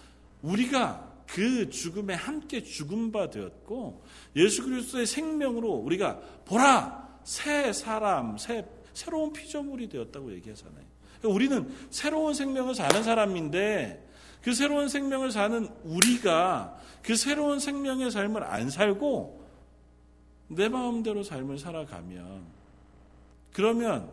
[0.43, 4.03] 우리가 그 죽음에 함께 죽음 바 되었고
[4.37, 10.85] 예수 그리스도의 생명으로 우리가 보라 새 사람 새 새로운 피조물이 되었다고 얘기하잖아요.
[11.19, 14.09] 그러니까 우리는 새로운 생명을 사는 사람인데
[14.43, 19.47] 그 새로운 생명을 사는 우리가 그 새로운 생명의 삶을 안 살고
[20.49, 22.47] 내 마음대로 삶을 살아가면
[23.53, 24.11] 그러면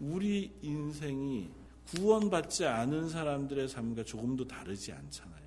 [0.00, 1.50] 우리 인생이
[1.88, 5.41] 구원받지 않은 사람들의 삶과 조금도 다르지 않잖아요.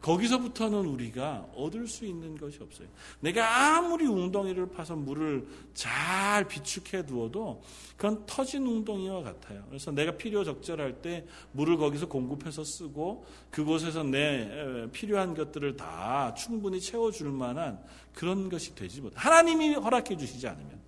[0.00, 2.86] 거기서부터는 우리가 얻을 수 있는 것이 없어요.
[3.20, 7.62] 내가 아무리 웅덩이를 파서 물을 잘 비축해 두어도
[7.96, 9.64] 그건 터진 웅덩이와 같아요.
[9.68, 16.80] 그래서 내가 필요 적절할 때 물을 거기서 공급해서 쓰고 그곳에서 내 필요한 것들을 다 충분히
[16.80, 17.82] 채워줄 만한
[18.14, 19.12] 그런 것이 되지 못.
[19.16, 20.78] 하나님이 허락해 주시지 않으면,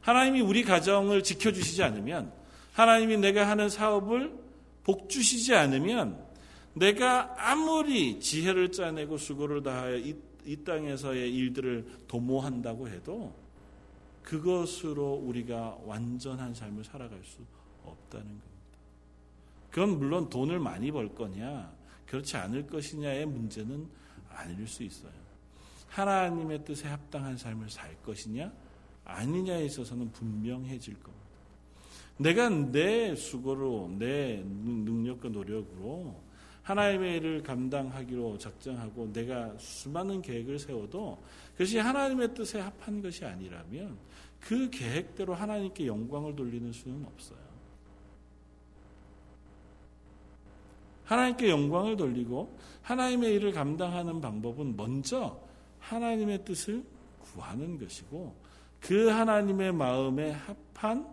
[0.00, 2.32] 하나님이 우리 가정을 지켜주시지 않으면,
[2.72, 4.32] 하나님이 내가 하는 사업을
[4.82, 6.31] 복 주시지 않으면
[6.74, 13.34] 내가 아무리 지혜를 짜내고 수고를 다하여 이, 이 땅에서의 일들을 도모한다고 해도
[14.22, 17.38] 그것으로 우리가 완전한 삶을 살아갈 수
[17.84, 18.52] 없다는 겁니다.
[19.70, 21.72] 그건 물론 돈을 많이 벌 거냐,
[22.06, 23.88] 그렇지 않을 것이냐의 문제는
[24.30, 25.12] 아닐 수 있어요.
[25.88, 28.52] 하나님의 뜻에 합당한 삶을 살 것이냐,
[29.04, 31.22] 아니냐에 있어서는 분명해질 겁니다.
[32.18, 36.22] 내가 내 수고로, 내 능력과 노력으로
[36.72, 43.98] 하나님의 일을 감당하기로 작정하고 내가 수많은 계획을 세워도 그것이 하나님의 뜻에 합한 것이 아니라면
[44.40, 47.38] 그 계획대로 하나님께 영광을 돌리는 수는 없어요.
[51.04, 55.38] 하나님께 영광을 돌리고 하나님의 일을 감당하는 방법은 먼저
[55.78, 56.82] 하나님의 뜻을
[57.20, 58.34] 구하는 것이고
[58.80, 61.06] 그 하나님의 마음에 합한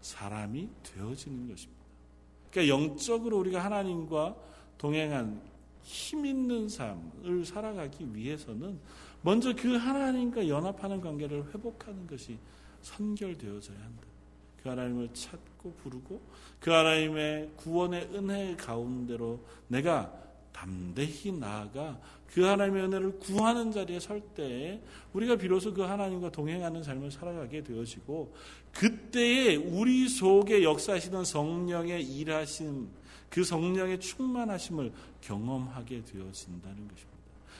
[0.00, 1.81] 사람이 되어지는 것입니다.
[2.52, 4.36] 그러니까 영적으로 우리가 하나님과
[4.78, 5.40] 동행한
[5.82, 8.78] 힘 있는 삶을 살아가기 위해서는
[9.22, 12.38] 먼저 그 하나님과 연합하는 관계를 회복하는 것이
[12.82, 14.02] 선결되어져야 한다.
[14.62, 16.20] 그 하나님을 찾고 부르고
[16.60, 20.12] 그 하나님의 구원의 은혜 가운데로 내가
[20.52, 24.80] 담대히 나아가 그 하나님의 은혜를 구하는 자리에 설 때에
[25.12, 28.34] 우리가 비로소 그 하나님과 동행하는 삶을 살아가게 되어지고
[28.72, 32.88] 그때에 우리 속에 역사하시는 성령의 일하심
[33.28, 37.12] 그 성령의 충만하심을 경험하게 되어진다는 것입니다.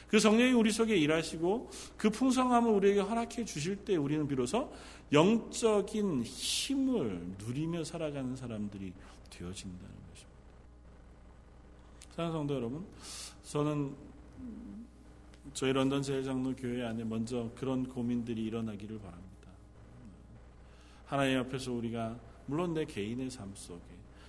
[0.09, 4.71] 그 성령이 우리 속에 일하시고 그 풍성함을 우리에게 허락해 주실 때 우리는 비로소
[5.11, 8.93] 영적인 힘을 누리며 살아가는 사람들이
[9.31, 10.02] 되어진다는.
[12.23, 12.87] 사랑하는 성도 여러분,
[13.43, 13.95] 저는
[15.55, 19.49] 저희 런던 제일장로 교회 안에 먼저 그런 고민들이 일어나기를 바랍니다.
[21.07, 23.83] 하나님 앞에서 우리가 물론 내 개인의 삶 속에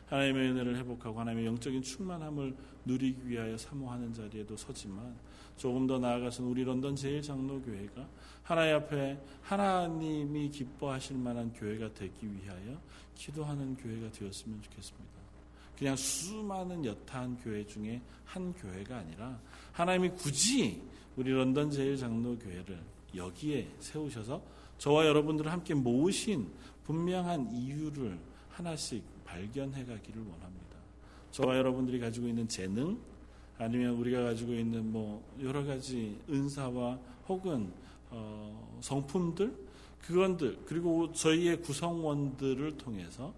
[0.08, 5.16] 하나님의 은혜를 회복하고 하나님의 영적인 충만함을 누리기 위하여 사모하는 자리에도 서지만
[5.56, 8.08] 조금 더 나아가서는 우리 런던 제일장로교회가
[8.44, 12.80] 하나님 앞에 하나님이 기뻐하실 만한 교회가 되기 위하여
[13.16, 15.13] 기도하는 교회가 되었으면 좋겠습니다.
[15.84, 19.38] 그냥 수많은 여타한 교회 중에 한 교회가 아니라
[19.74, 20.82] 하나님이 굳이
[21.18, 22.80] 우리 런던 제일 장로 교회를
[23.14, 24.42] 여기에 세우셔서
[24.78, 26.48] 저와 여러분들을 함께 모으신
[26.86, 28.18] 분명한 이유를
[28.48, 30.78] 하나씩 발견해 가기를 원합니다.
[31.32, 32.98] 저와 여러분들이 가지고 있는 재능
[33.58, 37.74] 아니면 우리가 가지고 있는 뭐 여러 가지 은사와 혹은
[38.10, 39.54] 어 성품들
[40.00, 43.34] 그건들 그리고 저희의 구성원들을 통해서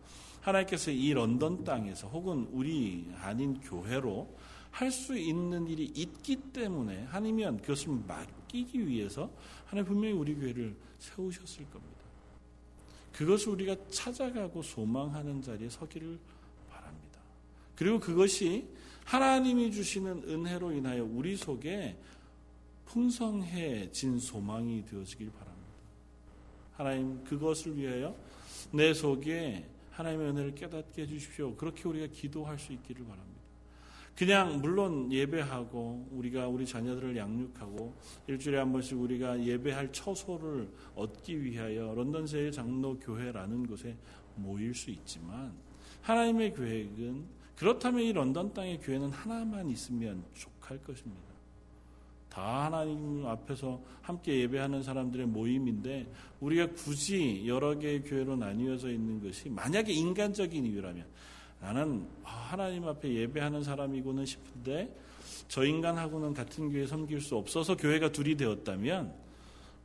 [0.46, 4.30] 하나님께서 이 런던 땅에서 혹은 우리 아닌 교회로
[4.72, 9.32] 할 수 있는 일이 있기 때문에 아니면 그것을 맡기기 위해서
[9.66, 11.96] 하나님 분명히 우리 교회를 세우셨을 겁니다.
[13.14, 16.20] 그것을 우리가 찾아가고 소망하는 자리에 서기를
[16.70, 17.20] 바랍니다.
[17.76, 18.68] 그리고 그것이
[19.06, 21.98] 하나님이 주시는 은혜로 인하여 우리 속에
[22.86, 25.56] 풍성해진 소망이 되어지길 바랍니다.
[26.74, 28.14] 하나님 그것을 위하여
[28.72, 31.56] 내 속에 하나님의 은혜를 깨닫게 해주십시오.
[31.56, 33.42] 그렇게 우리가 기도할 수 있기를 바랍니다.
[34.16, 37.94] 그냥 물론 예배하고 우리가 우리 자녀들을 양육하고
[38.28, 43.98] 일주일에 한 번씩 우리가 예배할 처소를 얻기 위하여 런던 제일 장로 교회라는 곳에
[44.36, 45.54] 모일 수 있지만
[46.02, 47.26] 하나님의 계획은
[47.58, 51.35] 그렇다면 이 런던 땅의 교회는 하나만 있으면 족할 것입니다.
[52.36, 56.06] 다 하나님 앞에서 함께 예배하는 사람들의 모임인데
[56.42, 61.06] 우리가 굳이 여러 개의 교회로 나뉘어져 있는 것이 만약에 인간적인 이유라면
[61.62, 64.94] 나는 하나님 앞에 예배하는 사람이고는 싶은데
[65.48, 69.14] 저 인간하고는 같은 교회 섬길 수 없어서 교회가 둘이 되었다면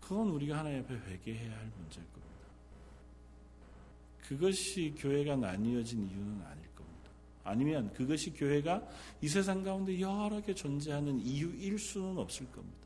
[0.00, 2.46] 그건 우리가 하나님 앞에 회개해야 할 문제일 겁니다.
[4.26, 6.59] 그것이 교회가 나뉘어진 이유는 겁니다.
[7.50, 8.82] 아니면 그것이 교회가
[9.20, 12.78] 이 세상 가운데 여러 개 존재하는 이유일 수는 없을 겁니다.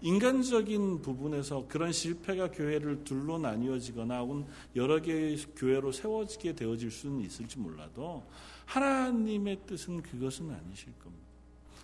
[0.00, 4.44] 인간적인 부분에서 그런 실패가 교회를 둘로 나뉘어지거나 혹은
[4.76, 8.22] 여러 개의 교회로 세워지게 되어질 수는 있을지 몰라도
[8.66, 11.24] 하나님의 뜻은 그것은 아니실 겁니다.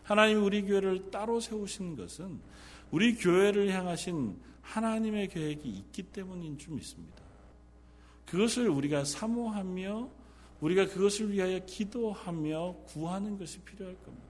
[0.03, 2.41] 하나님 우리 교회를 따로 세우신 것은
[2.91, 7.23] 우리 교회를 향하신 하나님의 계획이 있기 때문인 줄 믿습니다.
[8.27, 10.20] 그것을 우리가 사모하며
[10.61, 14.27] 우리가 그것을 위하여 기도하며 구하는 것이 필요할 겁니다.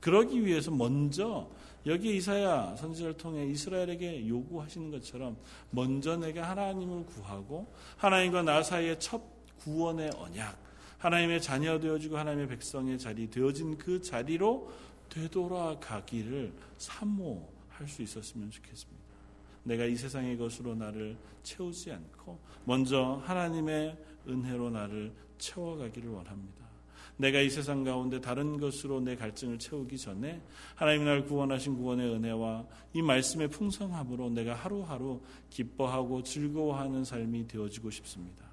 [0.00, 1.48] 그러기 위해서 먼저
[1.86, 5.36] 여기 이사야 선지자를 통해 이스라엘에게 요구하시는 것처럼
[5.70, 9.22] 먼저 내가 하나님을 구하고 하나님과 나 사이의 첫
[9.58, 10.56] 구원의 언약
[10.98, 14.70] 하나님의 자녀 되어지고 하나님의 백성의 자리 되어진 그 자리로
[15.08, 18.98] 되돌아가기를 사모할 수 있었으면 좋겠습니다.
[19.62, 26.68] 내가 이 세상의 것으로 나를 채우지 않고 먼저 하나님의 은혜로 나를 채워가기를 원합니다.
[27.18, 30.40] 내가 이 세상 가운데 다른 것으로 내 갈증을 채우기 전에
[30.76, 35.20] 하나님 나를 구원하신 구원의 은혜와 이 말씀의 풍성함으로 내가 하루하루
[35.50, 38.44] 기뻐하고 즐거워하는 삶이 되어지고 싶습니다.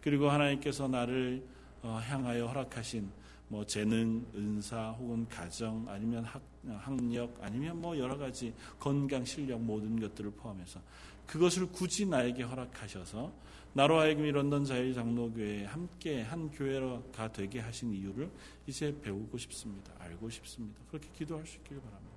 [0.00, 1.44] 그리고 하나님께서 나를
[1.82, 3.10] 어, 향하여 허락하신
[3.48, 6.42] 뭐 재능, 은사 혹은 가정 아니면 학,
[6.78, 10.80] 학력 아니면 뭐 여러 가지 건강, 실력 모든 것들을 포함해서
[11.26, 13.30] 그것을 굳이 나에게 허락하셔서
[13.74, 18.30] 나로 하여금 이 런던 자유 장로교회에 함께 한 교회가 되게 하신 이유를
[18.68, 19.92] 이제 배우고 싶습니다.
[19.98, 20.80] 알고 싶습니다.
[20.88, 22.14] 그렇게 기도할 수 있기를 바랍니다.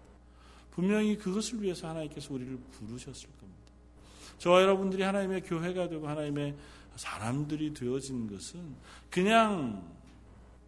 [0.70, 3.72] 분명히 그것을 위해서 하나님께서 우리를 부르셨을 겁니다.
[4.38, 6.56] 저와 여러분들이 하나님의 교회가 되고 하나님의
[6.96, 8.76] 사람들이 되어진 것은
[9.10, 9.98] 그냥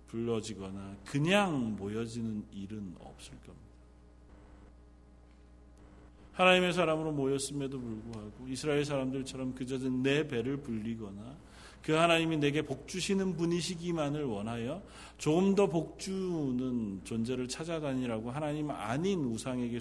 [0.07, 3.68] 불러지거나 그냥 모여지는 일은 없을 겁니다.
[6.39, 11.37] 하나님의 사람으로 모였음에도 불구하고 이스라엘 사람들처럼 그저 내 배를 불리거나
[11.81, 14.81] 그 하나님이 내게 복 주시는 분이시기만을 원하여
[15.17, 19.79] 조금 더 복 주는 존재를 찾아다니라고 하나님 아닌 우상에게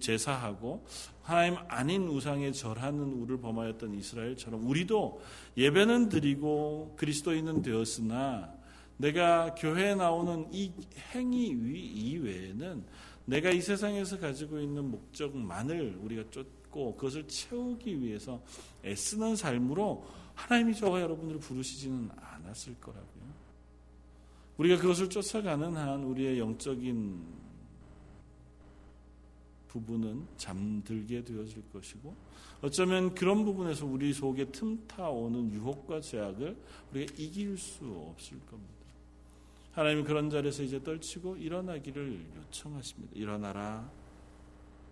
[0.00, 0.84] 제사하고
[1.22, 5.20] 하나님 아닌 우상에 절하는 우를 범하였던 이스라엘처럼 우리도
[5.56, 8.52] 예배는 드리고 그리스도인은 되었으나
[8.96, 10.72] 내가 교회에 나오는 이
[11.14, 12.84] 행위 이외에는
[13.24, 18.42] 내가 이 세상에서 가지고 있는 목적만을 우리가 쫓고 그것을 채우기 위해서
[18.84, 20.04] 애쓰는 삶으로
[20.34, 23.22] 하나님이 저와 여러분들을 부르시지는 않았을 거라고요.
[24.58, 27.42] 우리가 그것을 쫓아가는 한 우리의 영적인
[29.68, 32.14] 부분은 잠들게 되어질 것이고
[32.60, 36.56] 어쩌면 그런 부분에서 우리 속에 틈타오는 유혹과 제약을
[36.92, 38.81] 우리가 이길 수 없을 겁니다.
[39.72, 43.12] 하나님이 그런 자리에서 이제 떨치고 일어나기를 요청하십니다.
[43.14, 43.90] 일어나라.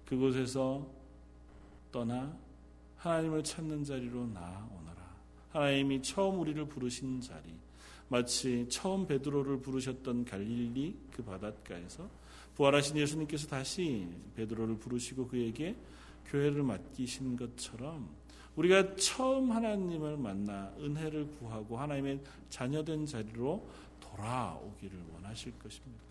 [0.06, 0.90] 그곳에서
[1.92, 2.36] 떠나
[2.96, 5.16] 하나님을 찾는 자리로 나오너라.
[5.50, 7.54] 하나님이 처음 우리를 부르신 자리,
[8.08, 12.08] 마치 처음 베드로를 부르셨던 갈릴리 그 바닷가에서
[12.54, 15.76] 부활하신 예수님께서 다시 베드로를 부르시고 그에게
[16.26, 18.08] 교회를 맡기신 것처럼
[18.56, 23.66] 우리가 처음 하나님을 만나 은혜를 구하고 하나님의 자녀된 자리로
[24.20, 26.02] 돌아오기를 원하실 것입니다.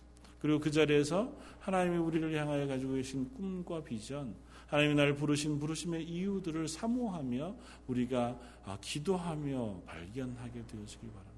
[0.42, 4.36] 그리고 그 자리에서 하나님이 우리를 향하여 가지고 계신 꿈과 비전,
[4.68, 7.56] 하나님이 나를 부르신 부르심의 이유들을 사모하며
[7.88, 11.30] 우리가 아, 기도하며 발견하게 되어지길 바랍니다.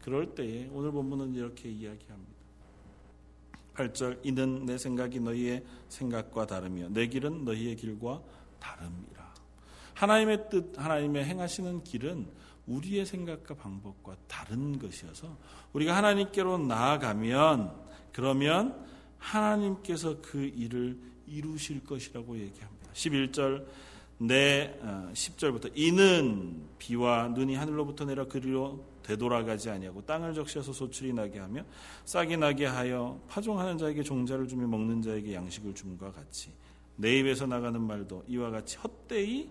[0.00, 2.32] 그럴 때에 오늘 본문은 이렇게 이야기합니다.
[3.74, 8.22] 8절 이는 내 생각이 너희의 생각과 다르며 내 길은 너희의 길과
[8.60, 9.34] 다름이라.
[9.94, 12.26] 하나님의 뜻, 하나님의 행하시는 길은
[12.66, 15.36] 우리의 생각과 방법과 다른 것이어서
[15.72, 17.72] 우리가 하나님께로 나아가면
[18.12, 18.86] 그러면
[19.18, 22.92] 하나님께서 그 일을 이루실 것이라고 얘기합니다.
[22.92, 23.66] 11절
[24.18, 24.78] 내
[25.12, 31.64] 10절부터 어, 이는 비와 눈이 하늘로부터 내려 그리로 되돌아가지 아니하고 땅을 적셔서 소출이 나게 하며
[32.04, 36.52] 싹이 나게 하여 파종하는 자에게 종자를 주며 먹는 자에게 양식을 줌과 같이
[36.96, 39.50] 내 입에서 나가는 말도 이와 같이 헛되이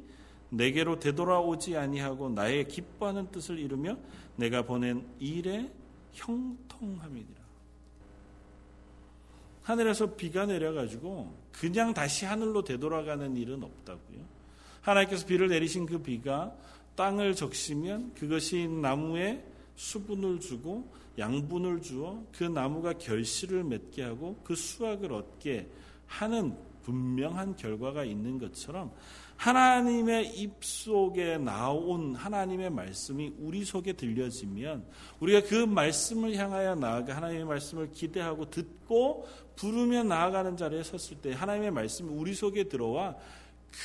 [0.52, 3.98] 내게로 되돌아오지 아니하고 나의 기뻐하는 뜻을 이루며
[4.36, 5.72] 내가 보낸 일에
[6.14, 7.42] 형통함이니라.
[9.64, 14.20] 하늘에서 비가 내려가지고 그냥 다시 하늘로 되돌아가는 일은 없다고요.
[14.82, 16.54] 하나님께서 비를 내리신 그 비가
[16.96, 19.44] 땅을 적시면 그것이 나무에
[19.76, 25.70] 수분을 주고 양분을 주어 그 나무가 결실을 맺게 하고 그 수확을 얻게
[26.08, 28.92] 하는 분명한 결과가 있는 것처럼
[29.42, 34.86] 하나님의 입 속에 나온 하나님의 말씀이 우리 속에 들려지면
[35.20, 41.72] 우리가 그 말씀을 향하여 나아가 하나님의 말씀을 기대하고 듣고 부르며 나아가는 자리에 섰을 때 하나님의
[41.72, 43.18] 말씀이 우리 속에 들어와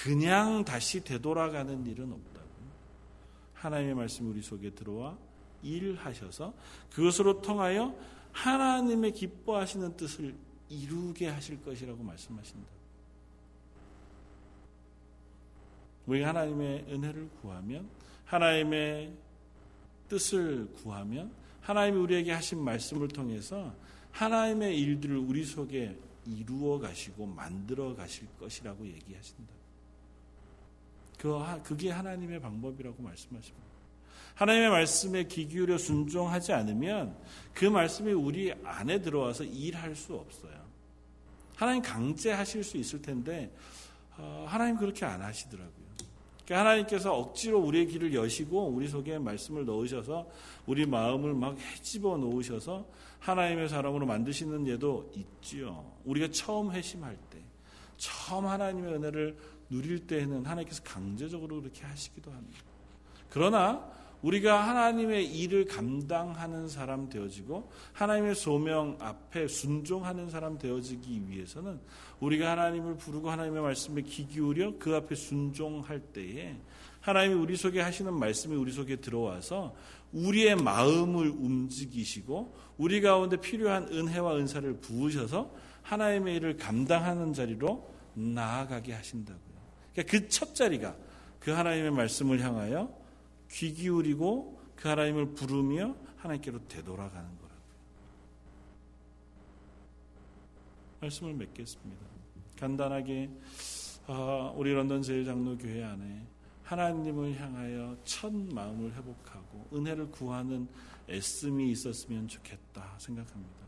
[0.03, 2.49] 그냥 다시 되돌아가는 일은 없다고.
[3.55, 5.17] 하나님의 말씀이 우리 속에 들어와
[5.63, 6.53] 일하셔서
[6.93, 7.97] 그것으로 통하여
[8.33, 10.35] 하나님의 기뻐하시는 뜻을
[10.69, 12.77] 이루게 하실 것이라고 말씀하신다.
[16.07, 17.89] 우리가 하나님의 은혜를 구하면
[18.25, 19.13] 하나님의
[20.09, 23.75] 뜻을 구하면 하나님이 우리에게 하신 말씀을 통해서
[24.13, 29.53] 하나님의 일들을 우리 속에 이루어 가시고 만들어 가실 것이라고 얘기하신다.
[31.19, 33.67] 그, 그게 하나님의 방법이라고 말씀하십니다.
[34.35, 37.17] 하나님의 말씀에 귀 기울여 순종하지 않으면
[37.55, 40.67] 그 말씀이 우리 안에 들어와서 일할 수 없어요.
[41.55, 43.51] 하나님 강제하실 수 있을 텐데
[44.19, 45.76] 어, 하나님 그렇게 안 하시더라고요.
[46.47, 50.31] 그러니까 하나님께서 억지로 우리의 길을 여시고 우리 속에 말씀을 넣으셔서
[50.67, 52.87] 우리 마음을 막 해집어 놓으셔서
[53.19, 55.85] 하나님의 사람으로 만드시는 예도 있지요.
[56.05, 57.39] 우리가 처음 회심할 때,
[57.97, 59.37] 처음 하나님의 은혜를
[59.69, 62.61] 누릴 때에는 하나님께서 강제적으로 그렇게 하시기도 합니다.
[63.29, 63.85] 그러나
[64.27, 71.79] 우리가 하나님의 일을 감당하는 사람 되어지고 하나님의 소명 앞에 순종하는 사람 되어지기 위해서는
[72.19, 76.57] 우리가 하나님을 부르고 하나님의 말씀에 귀 기울여 그 앞에 순종할 때에
[77.01, 79.77] 하나님이 우리 속에 하시는 말씀이 우리 속에 들어와서
[80.13, 85.53] 우리의 마음을 움직이시고 우리 가운데 필요한 은혜와 은사를 부으셔서
[85.83, 89.57] 하나님의 일을 감당하는 자리로 나아가게 하신다고요.
[89.93, 90.97] 그러니까 그 첫 자리가
[91.39, 93.06] 그 하나님의 말씀을 향하여
[93.51, 97.57] 귀 기울이고 그 하나님을 부르며 하나님께로 되돌아가는 거라고요.
[101.01, 102.07] 말씀을 맺겠습니다.
[102.59, 103.31] 간단하게
[104.07, 106.27] 아, 우리 런던 제일장로교회 안에
[106.63, 110.69] 하나님을 향하여 첫 마음을 회복하고 은혜를 구하는
[111.09, 113.67] 애씀이 있었으면 좋겠다 생각합니다.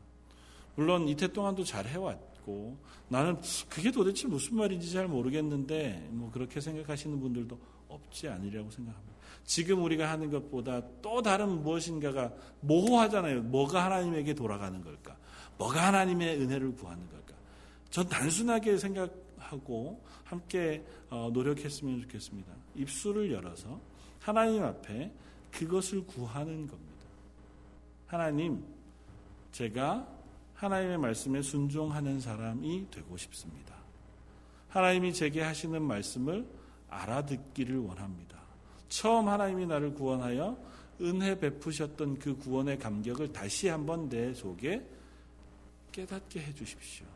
[0.74, 2.76] 물론 이태 동안도 잘 해왔고
[3.08, 7.58] 나는 그게 도대체 무슨 말인지 잘 모르겠는데 뭐 그렇게 생각하시는 분들도
[7.88, 9.17] 없지 않으리라고 생각합니다.
[9.48, 12.30] 지금 우리가 하는 것보다 또 다른 무엇인가가
[12.60, 13.44] 모호하잖아요.
[13.44, 15.16] 뭐가 하나님에게 돌아가는 걸까?
[15.56, 17.32] 뭐가 하나님의 은혜를 구하는 걸까?
[17.88, 22.52] 전 단순하게 생각하고 함께 어, 노력했으면 좋겠습니다.
[22.74, 23.80] 입술을 열어서
[24.20, 25.10] 하나님 앞에
[25.50, 27.06] 그것을 구하는 겁니다.
[28.06, 28.62] 하나님,
[29.52, 30.06] 제가
[30.56, 33.74] 하나님의 말씀에 순종하는 사람이 되고 싶습니다.
[34.68, 36.46] 하나님이 제게 하시는 말씀을
[36.90, 38.37] 알아듣기를 원합니다.
[38.88, 40.58] 처음 하나님이 나를 구원하여
[41.00, 44.82] 은혜 베푸셨던 그 구원의 감격을 다시 한번 내 속에
[45.92, 47.06] 깨닫게 해 주십시오.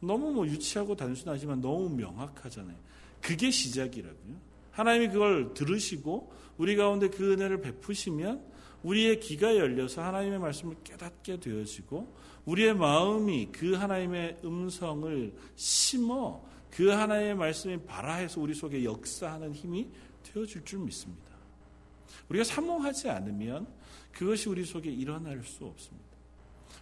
[0.00, 2.76] 너무 뭐 유치하고 단순하지만 너무 명확하잖아요.
[3.20, 4.50] 그게 시작이라고요.
[4.70, 8.42] 하나님이 그걸 들으시고 우리 가운데 그 은혜를 베푸시면
[8.82, 12.14] 우리의 귀가 열려서 하나님의 말씀을 깨닫게 되어지고
[12.46, 16.40] 우리의 마음이 그 하나님의 음성을 심어
[16.70, 19.88] 그 하나님의 말씀이 발화해서 우리 속에 역사하는 힘이
[20.22, 21.30] 되어질 줄 믿습니다.
[22.28, 23.66] 우리가 사모하지 않으면
[24.12, 26.08] 그것이 우리 속에 일어날 수 없습니다.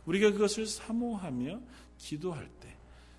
[0.07, 1.61] 우리가 그것을 사모하며
[1.99, 2.77] 기도할 때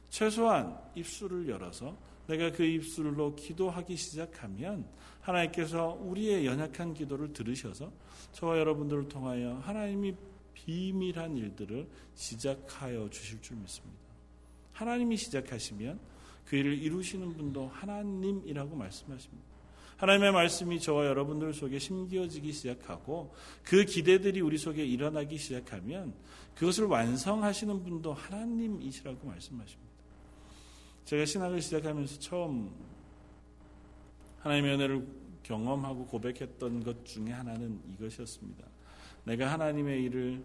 [0.10, 1.98] 최소한 입술을 열어서
[2.28, 4.88] 내가 그 입술로 기도하기 시작하면
[5.22, 7.92] 하나님께서 우리의 연약한 기도를 들으셔서
[8.34, 10.16] 저와 여러분들을 통하여 하나님이
[10.54, 14.00] 비밀한 일들을 시작하여 주실 줄 믿습니다.
[14.74, 16.00] 하나님이 시작하시면
[16.46, 19.49] 그 일을 이루시는 분도 하나님이라고 말씀하십니다.
[20.00, 23.34] 하나님의 말씀이 저와 여러분들 속에 심겨지기 시작하고
[23.64, 26.14] 그 기대들이 우리 속에 일어나기 시작하면
[26.56, 29.92] 그것을 완성하시는 분도 하나님이시라고 말씀하십니다.
[31.04, 32.72] 제가 신학을 시작하면서 처음
[34.40, 35.08] 하나님의 은혜를
[35.44, 38.66] 경험하고 고백했던 것 중에 하나는 이것이었습니다.
[39.26, 40.42] 내가 하나님의 일을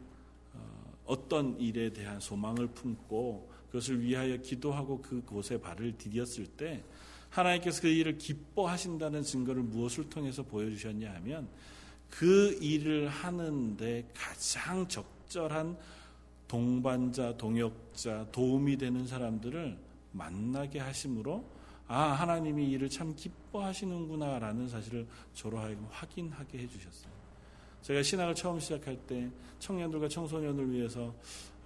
[0.55, 6.83] 어, 어떤 일에 대한 소망을 품고 그것을 위하여 기도하고 그곳에 발을 디뎠을 때
[7.35, 11.49] 하나님께서 그 일을 기뻐하신다는 증거를 무엇을 통해서 보여주셨냐 하면
[12.09, 15.77] 그 일을 하는데 가장 적절한
[16.47, 19.77] 동반자, 동역자, 도움이 되는 사람들을
[20.13, 21.45] 만나게 하심으로
[21.89, 27.13] 아, 하나님이 일을 참 기뻐하시는구나 라는 사실을 저로 하여금 확인하게 해주셨어요.
[27.83, 29.29] 제가 신학을 처음 시작할 때
[29.59, 31.13] 청년들과 청소년을 위해서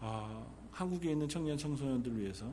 [0.00, 2.52] 아, 한국에 있는 청년 청소년들을 위해서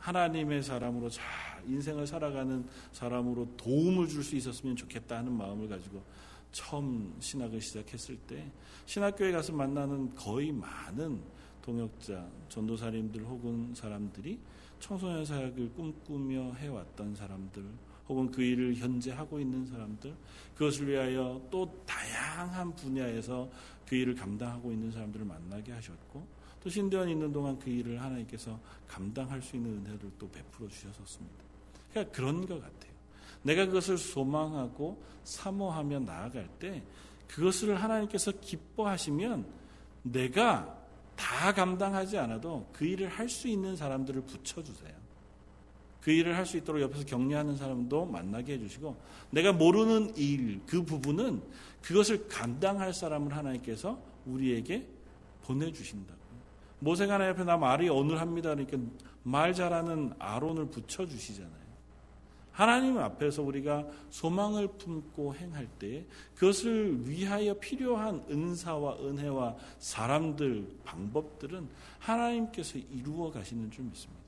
[0.00, 1.24] 하나님의 사람으로 잘
[1.66, 6.02] 인생을 살아가는 사람으로 도움을 줄 수 있었으면 좋겠다 하는 마음을 가지고
[6.52, 8.50] 처음 신학을 시작했을 때
[8.86, 11.20] 신학교에 가서 만나는 거의 많은
[11.62, 14.38] 동역자, 전도사님들 혹은 사람들이
[14.80, 17.64] 청소년 사역을 꿈꾸며 해왔던 사람들
[18.08, 20.14] 혹은 그 일을 현재 하고 있는 사람들
[20.54, 23.48] 그것을 위하여 또 다양한 분야에서
[23.86, 26.26] 그 일을 감당하고 있는 사람들을 만나게 하셨고
[26.62, 31.36] 또 신대원 있는 동안 그 일을 하나님께서 감당할 수 있는 은혜를 또 베풀어 주셨었습니다.
[31.90, 32.90] 그러니까 그런 것 같아요.
[33.42, 36.82] 내가 그것을 소망하고 사모하며 나아갈 때
[37.28, 39.46] 그것을 하나님께서 기뻐하시면
[40.02, 40.78] 내가
[41.16, 45.00] 다 감당하지 않아도 그 일을 할 수 있는 사람들을 붙여주세요.
[46.00, 48.96] 그 일을 할 수 있도록 옆에서 격려하는 사람도 만나게 해주시고
[49.30, 51.42] 내가 모르는 일, 그 부분은
[51.82, 54.86] 그것을 감당할 사람을 하나님께서 우리에게
[55.42, 56.19] 보내주신다고.
[56.80, 58.54] 모세가 하나 옆에 나 말이 어느합니다.
[58.54, 58.78] 그러니까
[59.22, 61.60] 말 잘하는 아론을 붙여주시잖아요.
[62.52, 66.04] 하나님 앞에서 우리가 소망을 품고 행할 때
[66.34, 71.68] 그것을 위하여 필요한 은사와 은혜와 사람들, 방법들은
[72.00, 74.20] 하나님께서 이루어 가시는 줄 믿습니다.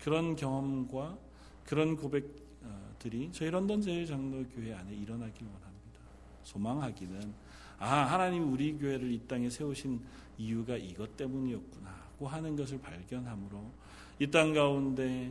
[0.00, 1.16] 그런 경험과
[1.64, 6.00] 그런 고백들이 저희 런던 제일장로교회 안에 일어나길 원합니다.
[6.44, 7.34] 소망하기는
[7.78, 10.00] 아 하나님 우리 교회를 이 땅에 세우신
[10.38, 13.70] 이유가 이것 때문이었구나 고 하는 것을 발견함으로
[14.18, 15.30] 이 땅 가운데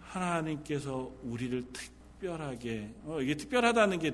[0.00, 4.12] 하나님께서 우리를 특별하게 어, 이게 특별하다는 게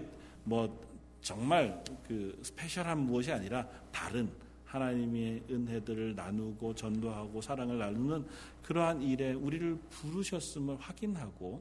[0.49, 0.87] 뭐
[1.21, 4.31] 정말 그 스페셜한 무엇이 아니라 다른
[4.65, 8.25] 하나님의 은혜들을 나누고 전도하고 사랑을 나누는
[8.63, 11.61] 그러한 일에 우리를 부르셨음을 확인하고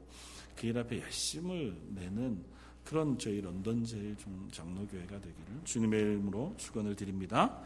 [0.54, 2.44] 그 일 앞에 열심을 내는
[2.86, 4.16] 그런 저희 런던 제일
[4.52, 7.64] 장로교회가 되기를 주님의 이름으로 축원을 드립니다.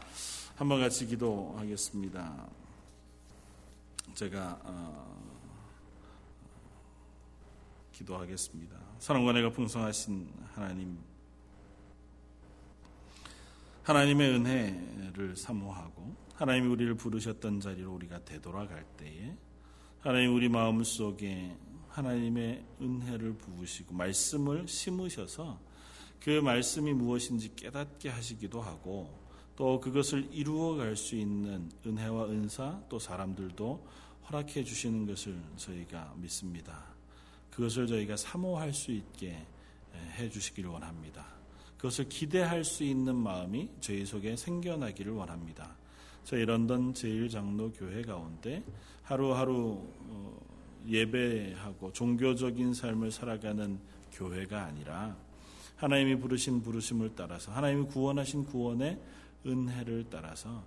[0.55, 2.49] 한번 같이 기도하겠습니다.
[4.15, 5.21] 제가 어,
[7.91, 8.75] 기도하겠습니다.
[8.97, 10.97] 사랑과 내가 풍성하신 하나님,
[13.83, 19.37] 하나님의 은혜를 사모하고 하나님이 우리를 부르셨던 자리로 우리가 되돌아갈 때에
[19.99, 21.55] 하나님 우리 마음 속에
[21.91, 25.59] 하나님의 은혜를 부으시고 말씀을 심으셔서
[26.19, 29.19] 그 말씀이 무엇인지 깨닫게 하시기도 하고
[29.55, 33.87] 또 그것을 이루어 갈 수 있는 은혜와 은사 또 사람들도
[34.29, 36.85] 허락해 주시는 것을 저희가 믿습니다.
[37.49, 39.45] 그것을 저희가 사모할 수 있게
[40.17, 41.25] 해 주시기를 원합니다.
[41.77, 45.75] 그것을 기대할 수 있는 마음이 저희 속에 생겨나기를 원합니다.
[46.23, 48.63] 저희 런던 제일장로교회 가운데
[49.03, 50.50] 하루하루 어,
[50.87, 53.79] 예배하고 종교적인 삶을 살아가는
[54.13, 55.15] 교회가 아니라
[55.75, 58.99] 하나님이 부르신 부르심을 따라서 하나님이 구원하신 구원의
[59.45, 60.63] 은혜를 따라서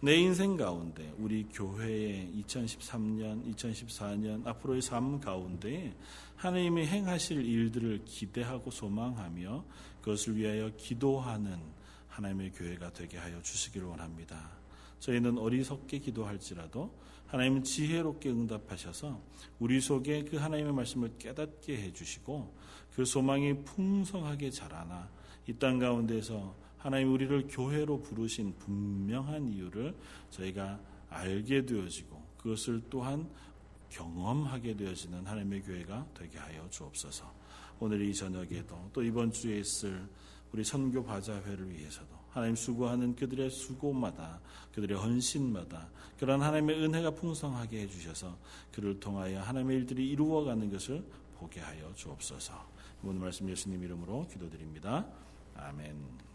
[0.00, 5.94] 내 인생 가운데 우리 교회의 2013년, 2014년 앞으로의 삶 가운데
[6.36, 9.64] 하나님이 행하실 일들을 기대하고 소망하며
[10.00, 11.58] 그것을 위하여 기도하는
[12.08, 14.50] 하나님의 교회가 되게 하여 주시기를 원합니다.
[15.00, 16.92] 저희는 어리석게 기도할지라도
[17.32, 19.18] 하나님은 지혜롭게 응답하셔서
[19.58, 22.54] 우리 속에 그 하나님의 말씀을 깨닫게 해주시고
[22.94, 25.08] 그 소망이 풍성하게 자라나
[25.48, 29.96] 이 땅 가운데서 하나님 우리를 교회로 부르신 분명한 이유를
[30.30, 30.78] 저희가
[31.08, 33.28] 알게 되어지고 그것을 또한
[33.88, 37.32] 경험하게 되어지는 하나님의 교회가 되게 하여 주옵소서.
[37.80, 40.06] 오늘 이 저녁에도 또 이번 주에 있을
[40.52, 44.40] 우리 선교 바자회를 위해서도 하나님 수고하는 그들의 수고마다
[44.74, 48.36] 그들의 헌신마다 그런 하나님의 은혜가 풍성하게 해주셔서
[48.72, 51.04] 그를 통하여 하나님의 일들이 이루어가는 것을
[51.38, 52.54] 보게 하여 주옵소서.
[53.02, 55.04] 오늘 말씀 예수님 이름으로 기도드립니다.
[55.56, 56.31] 아멘.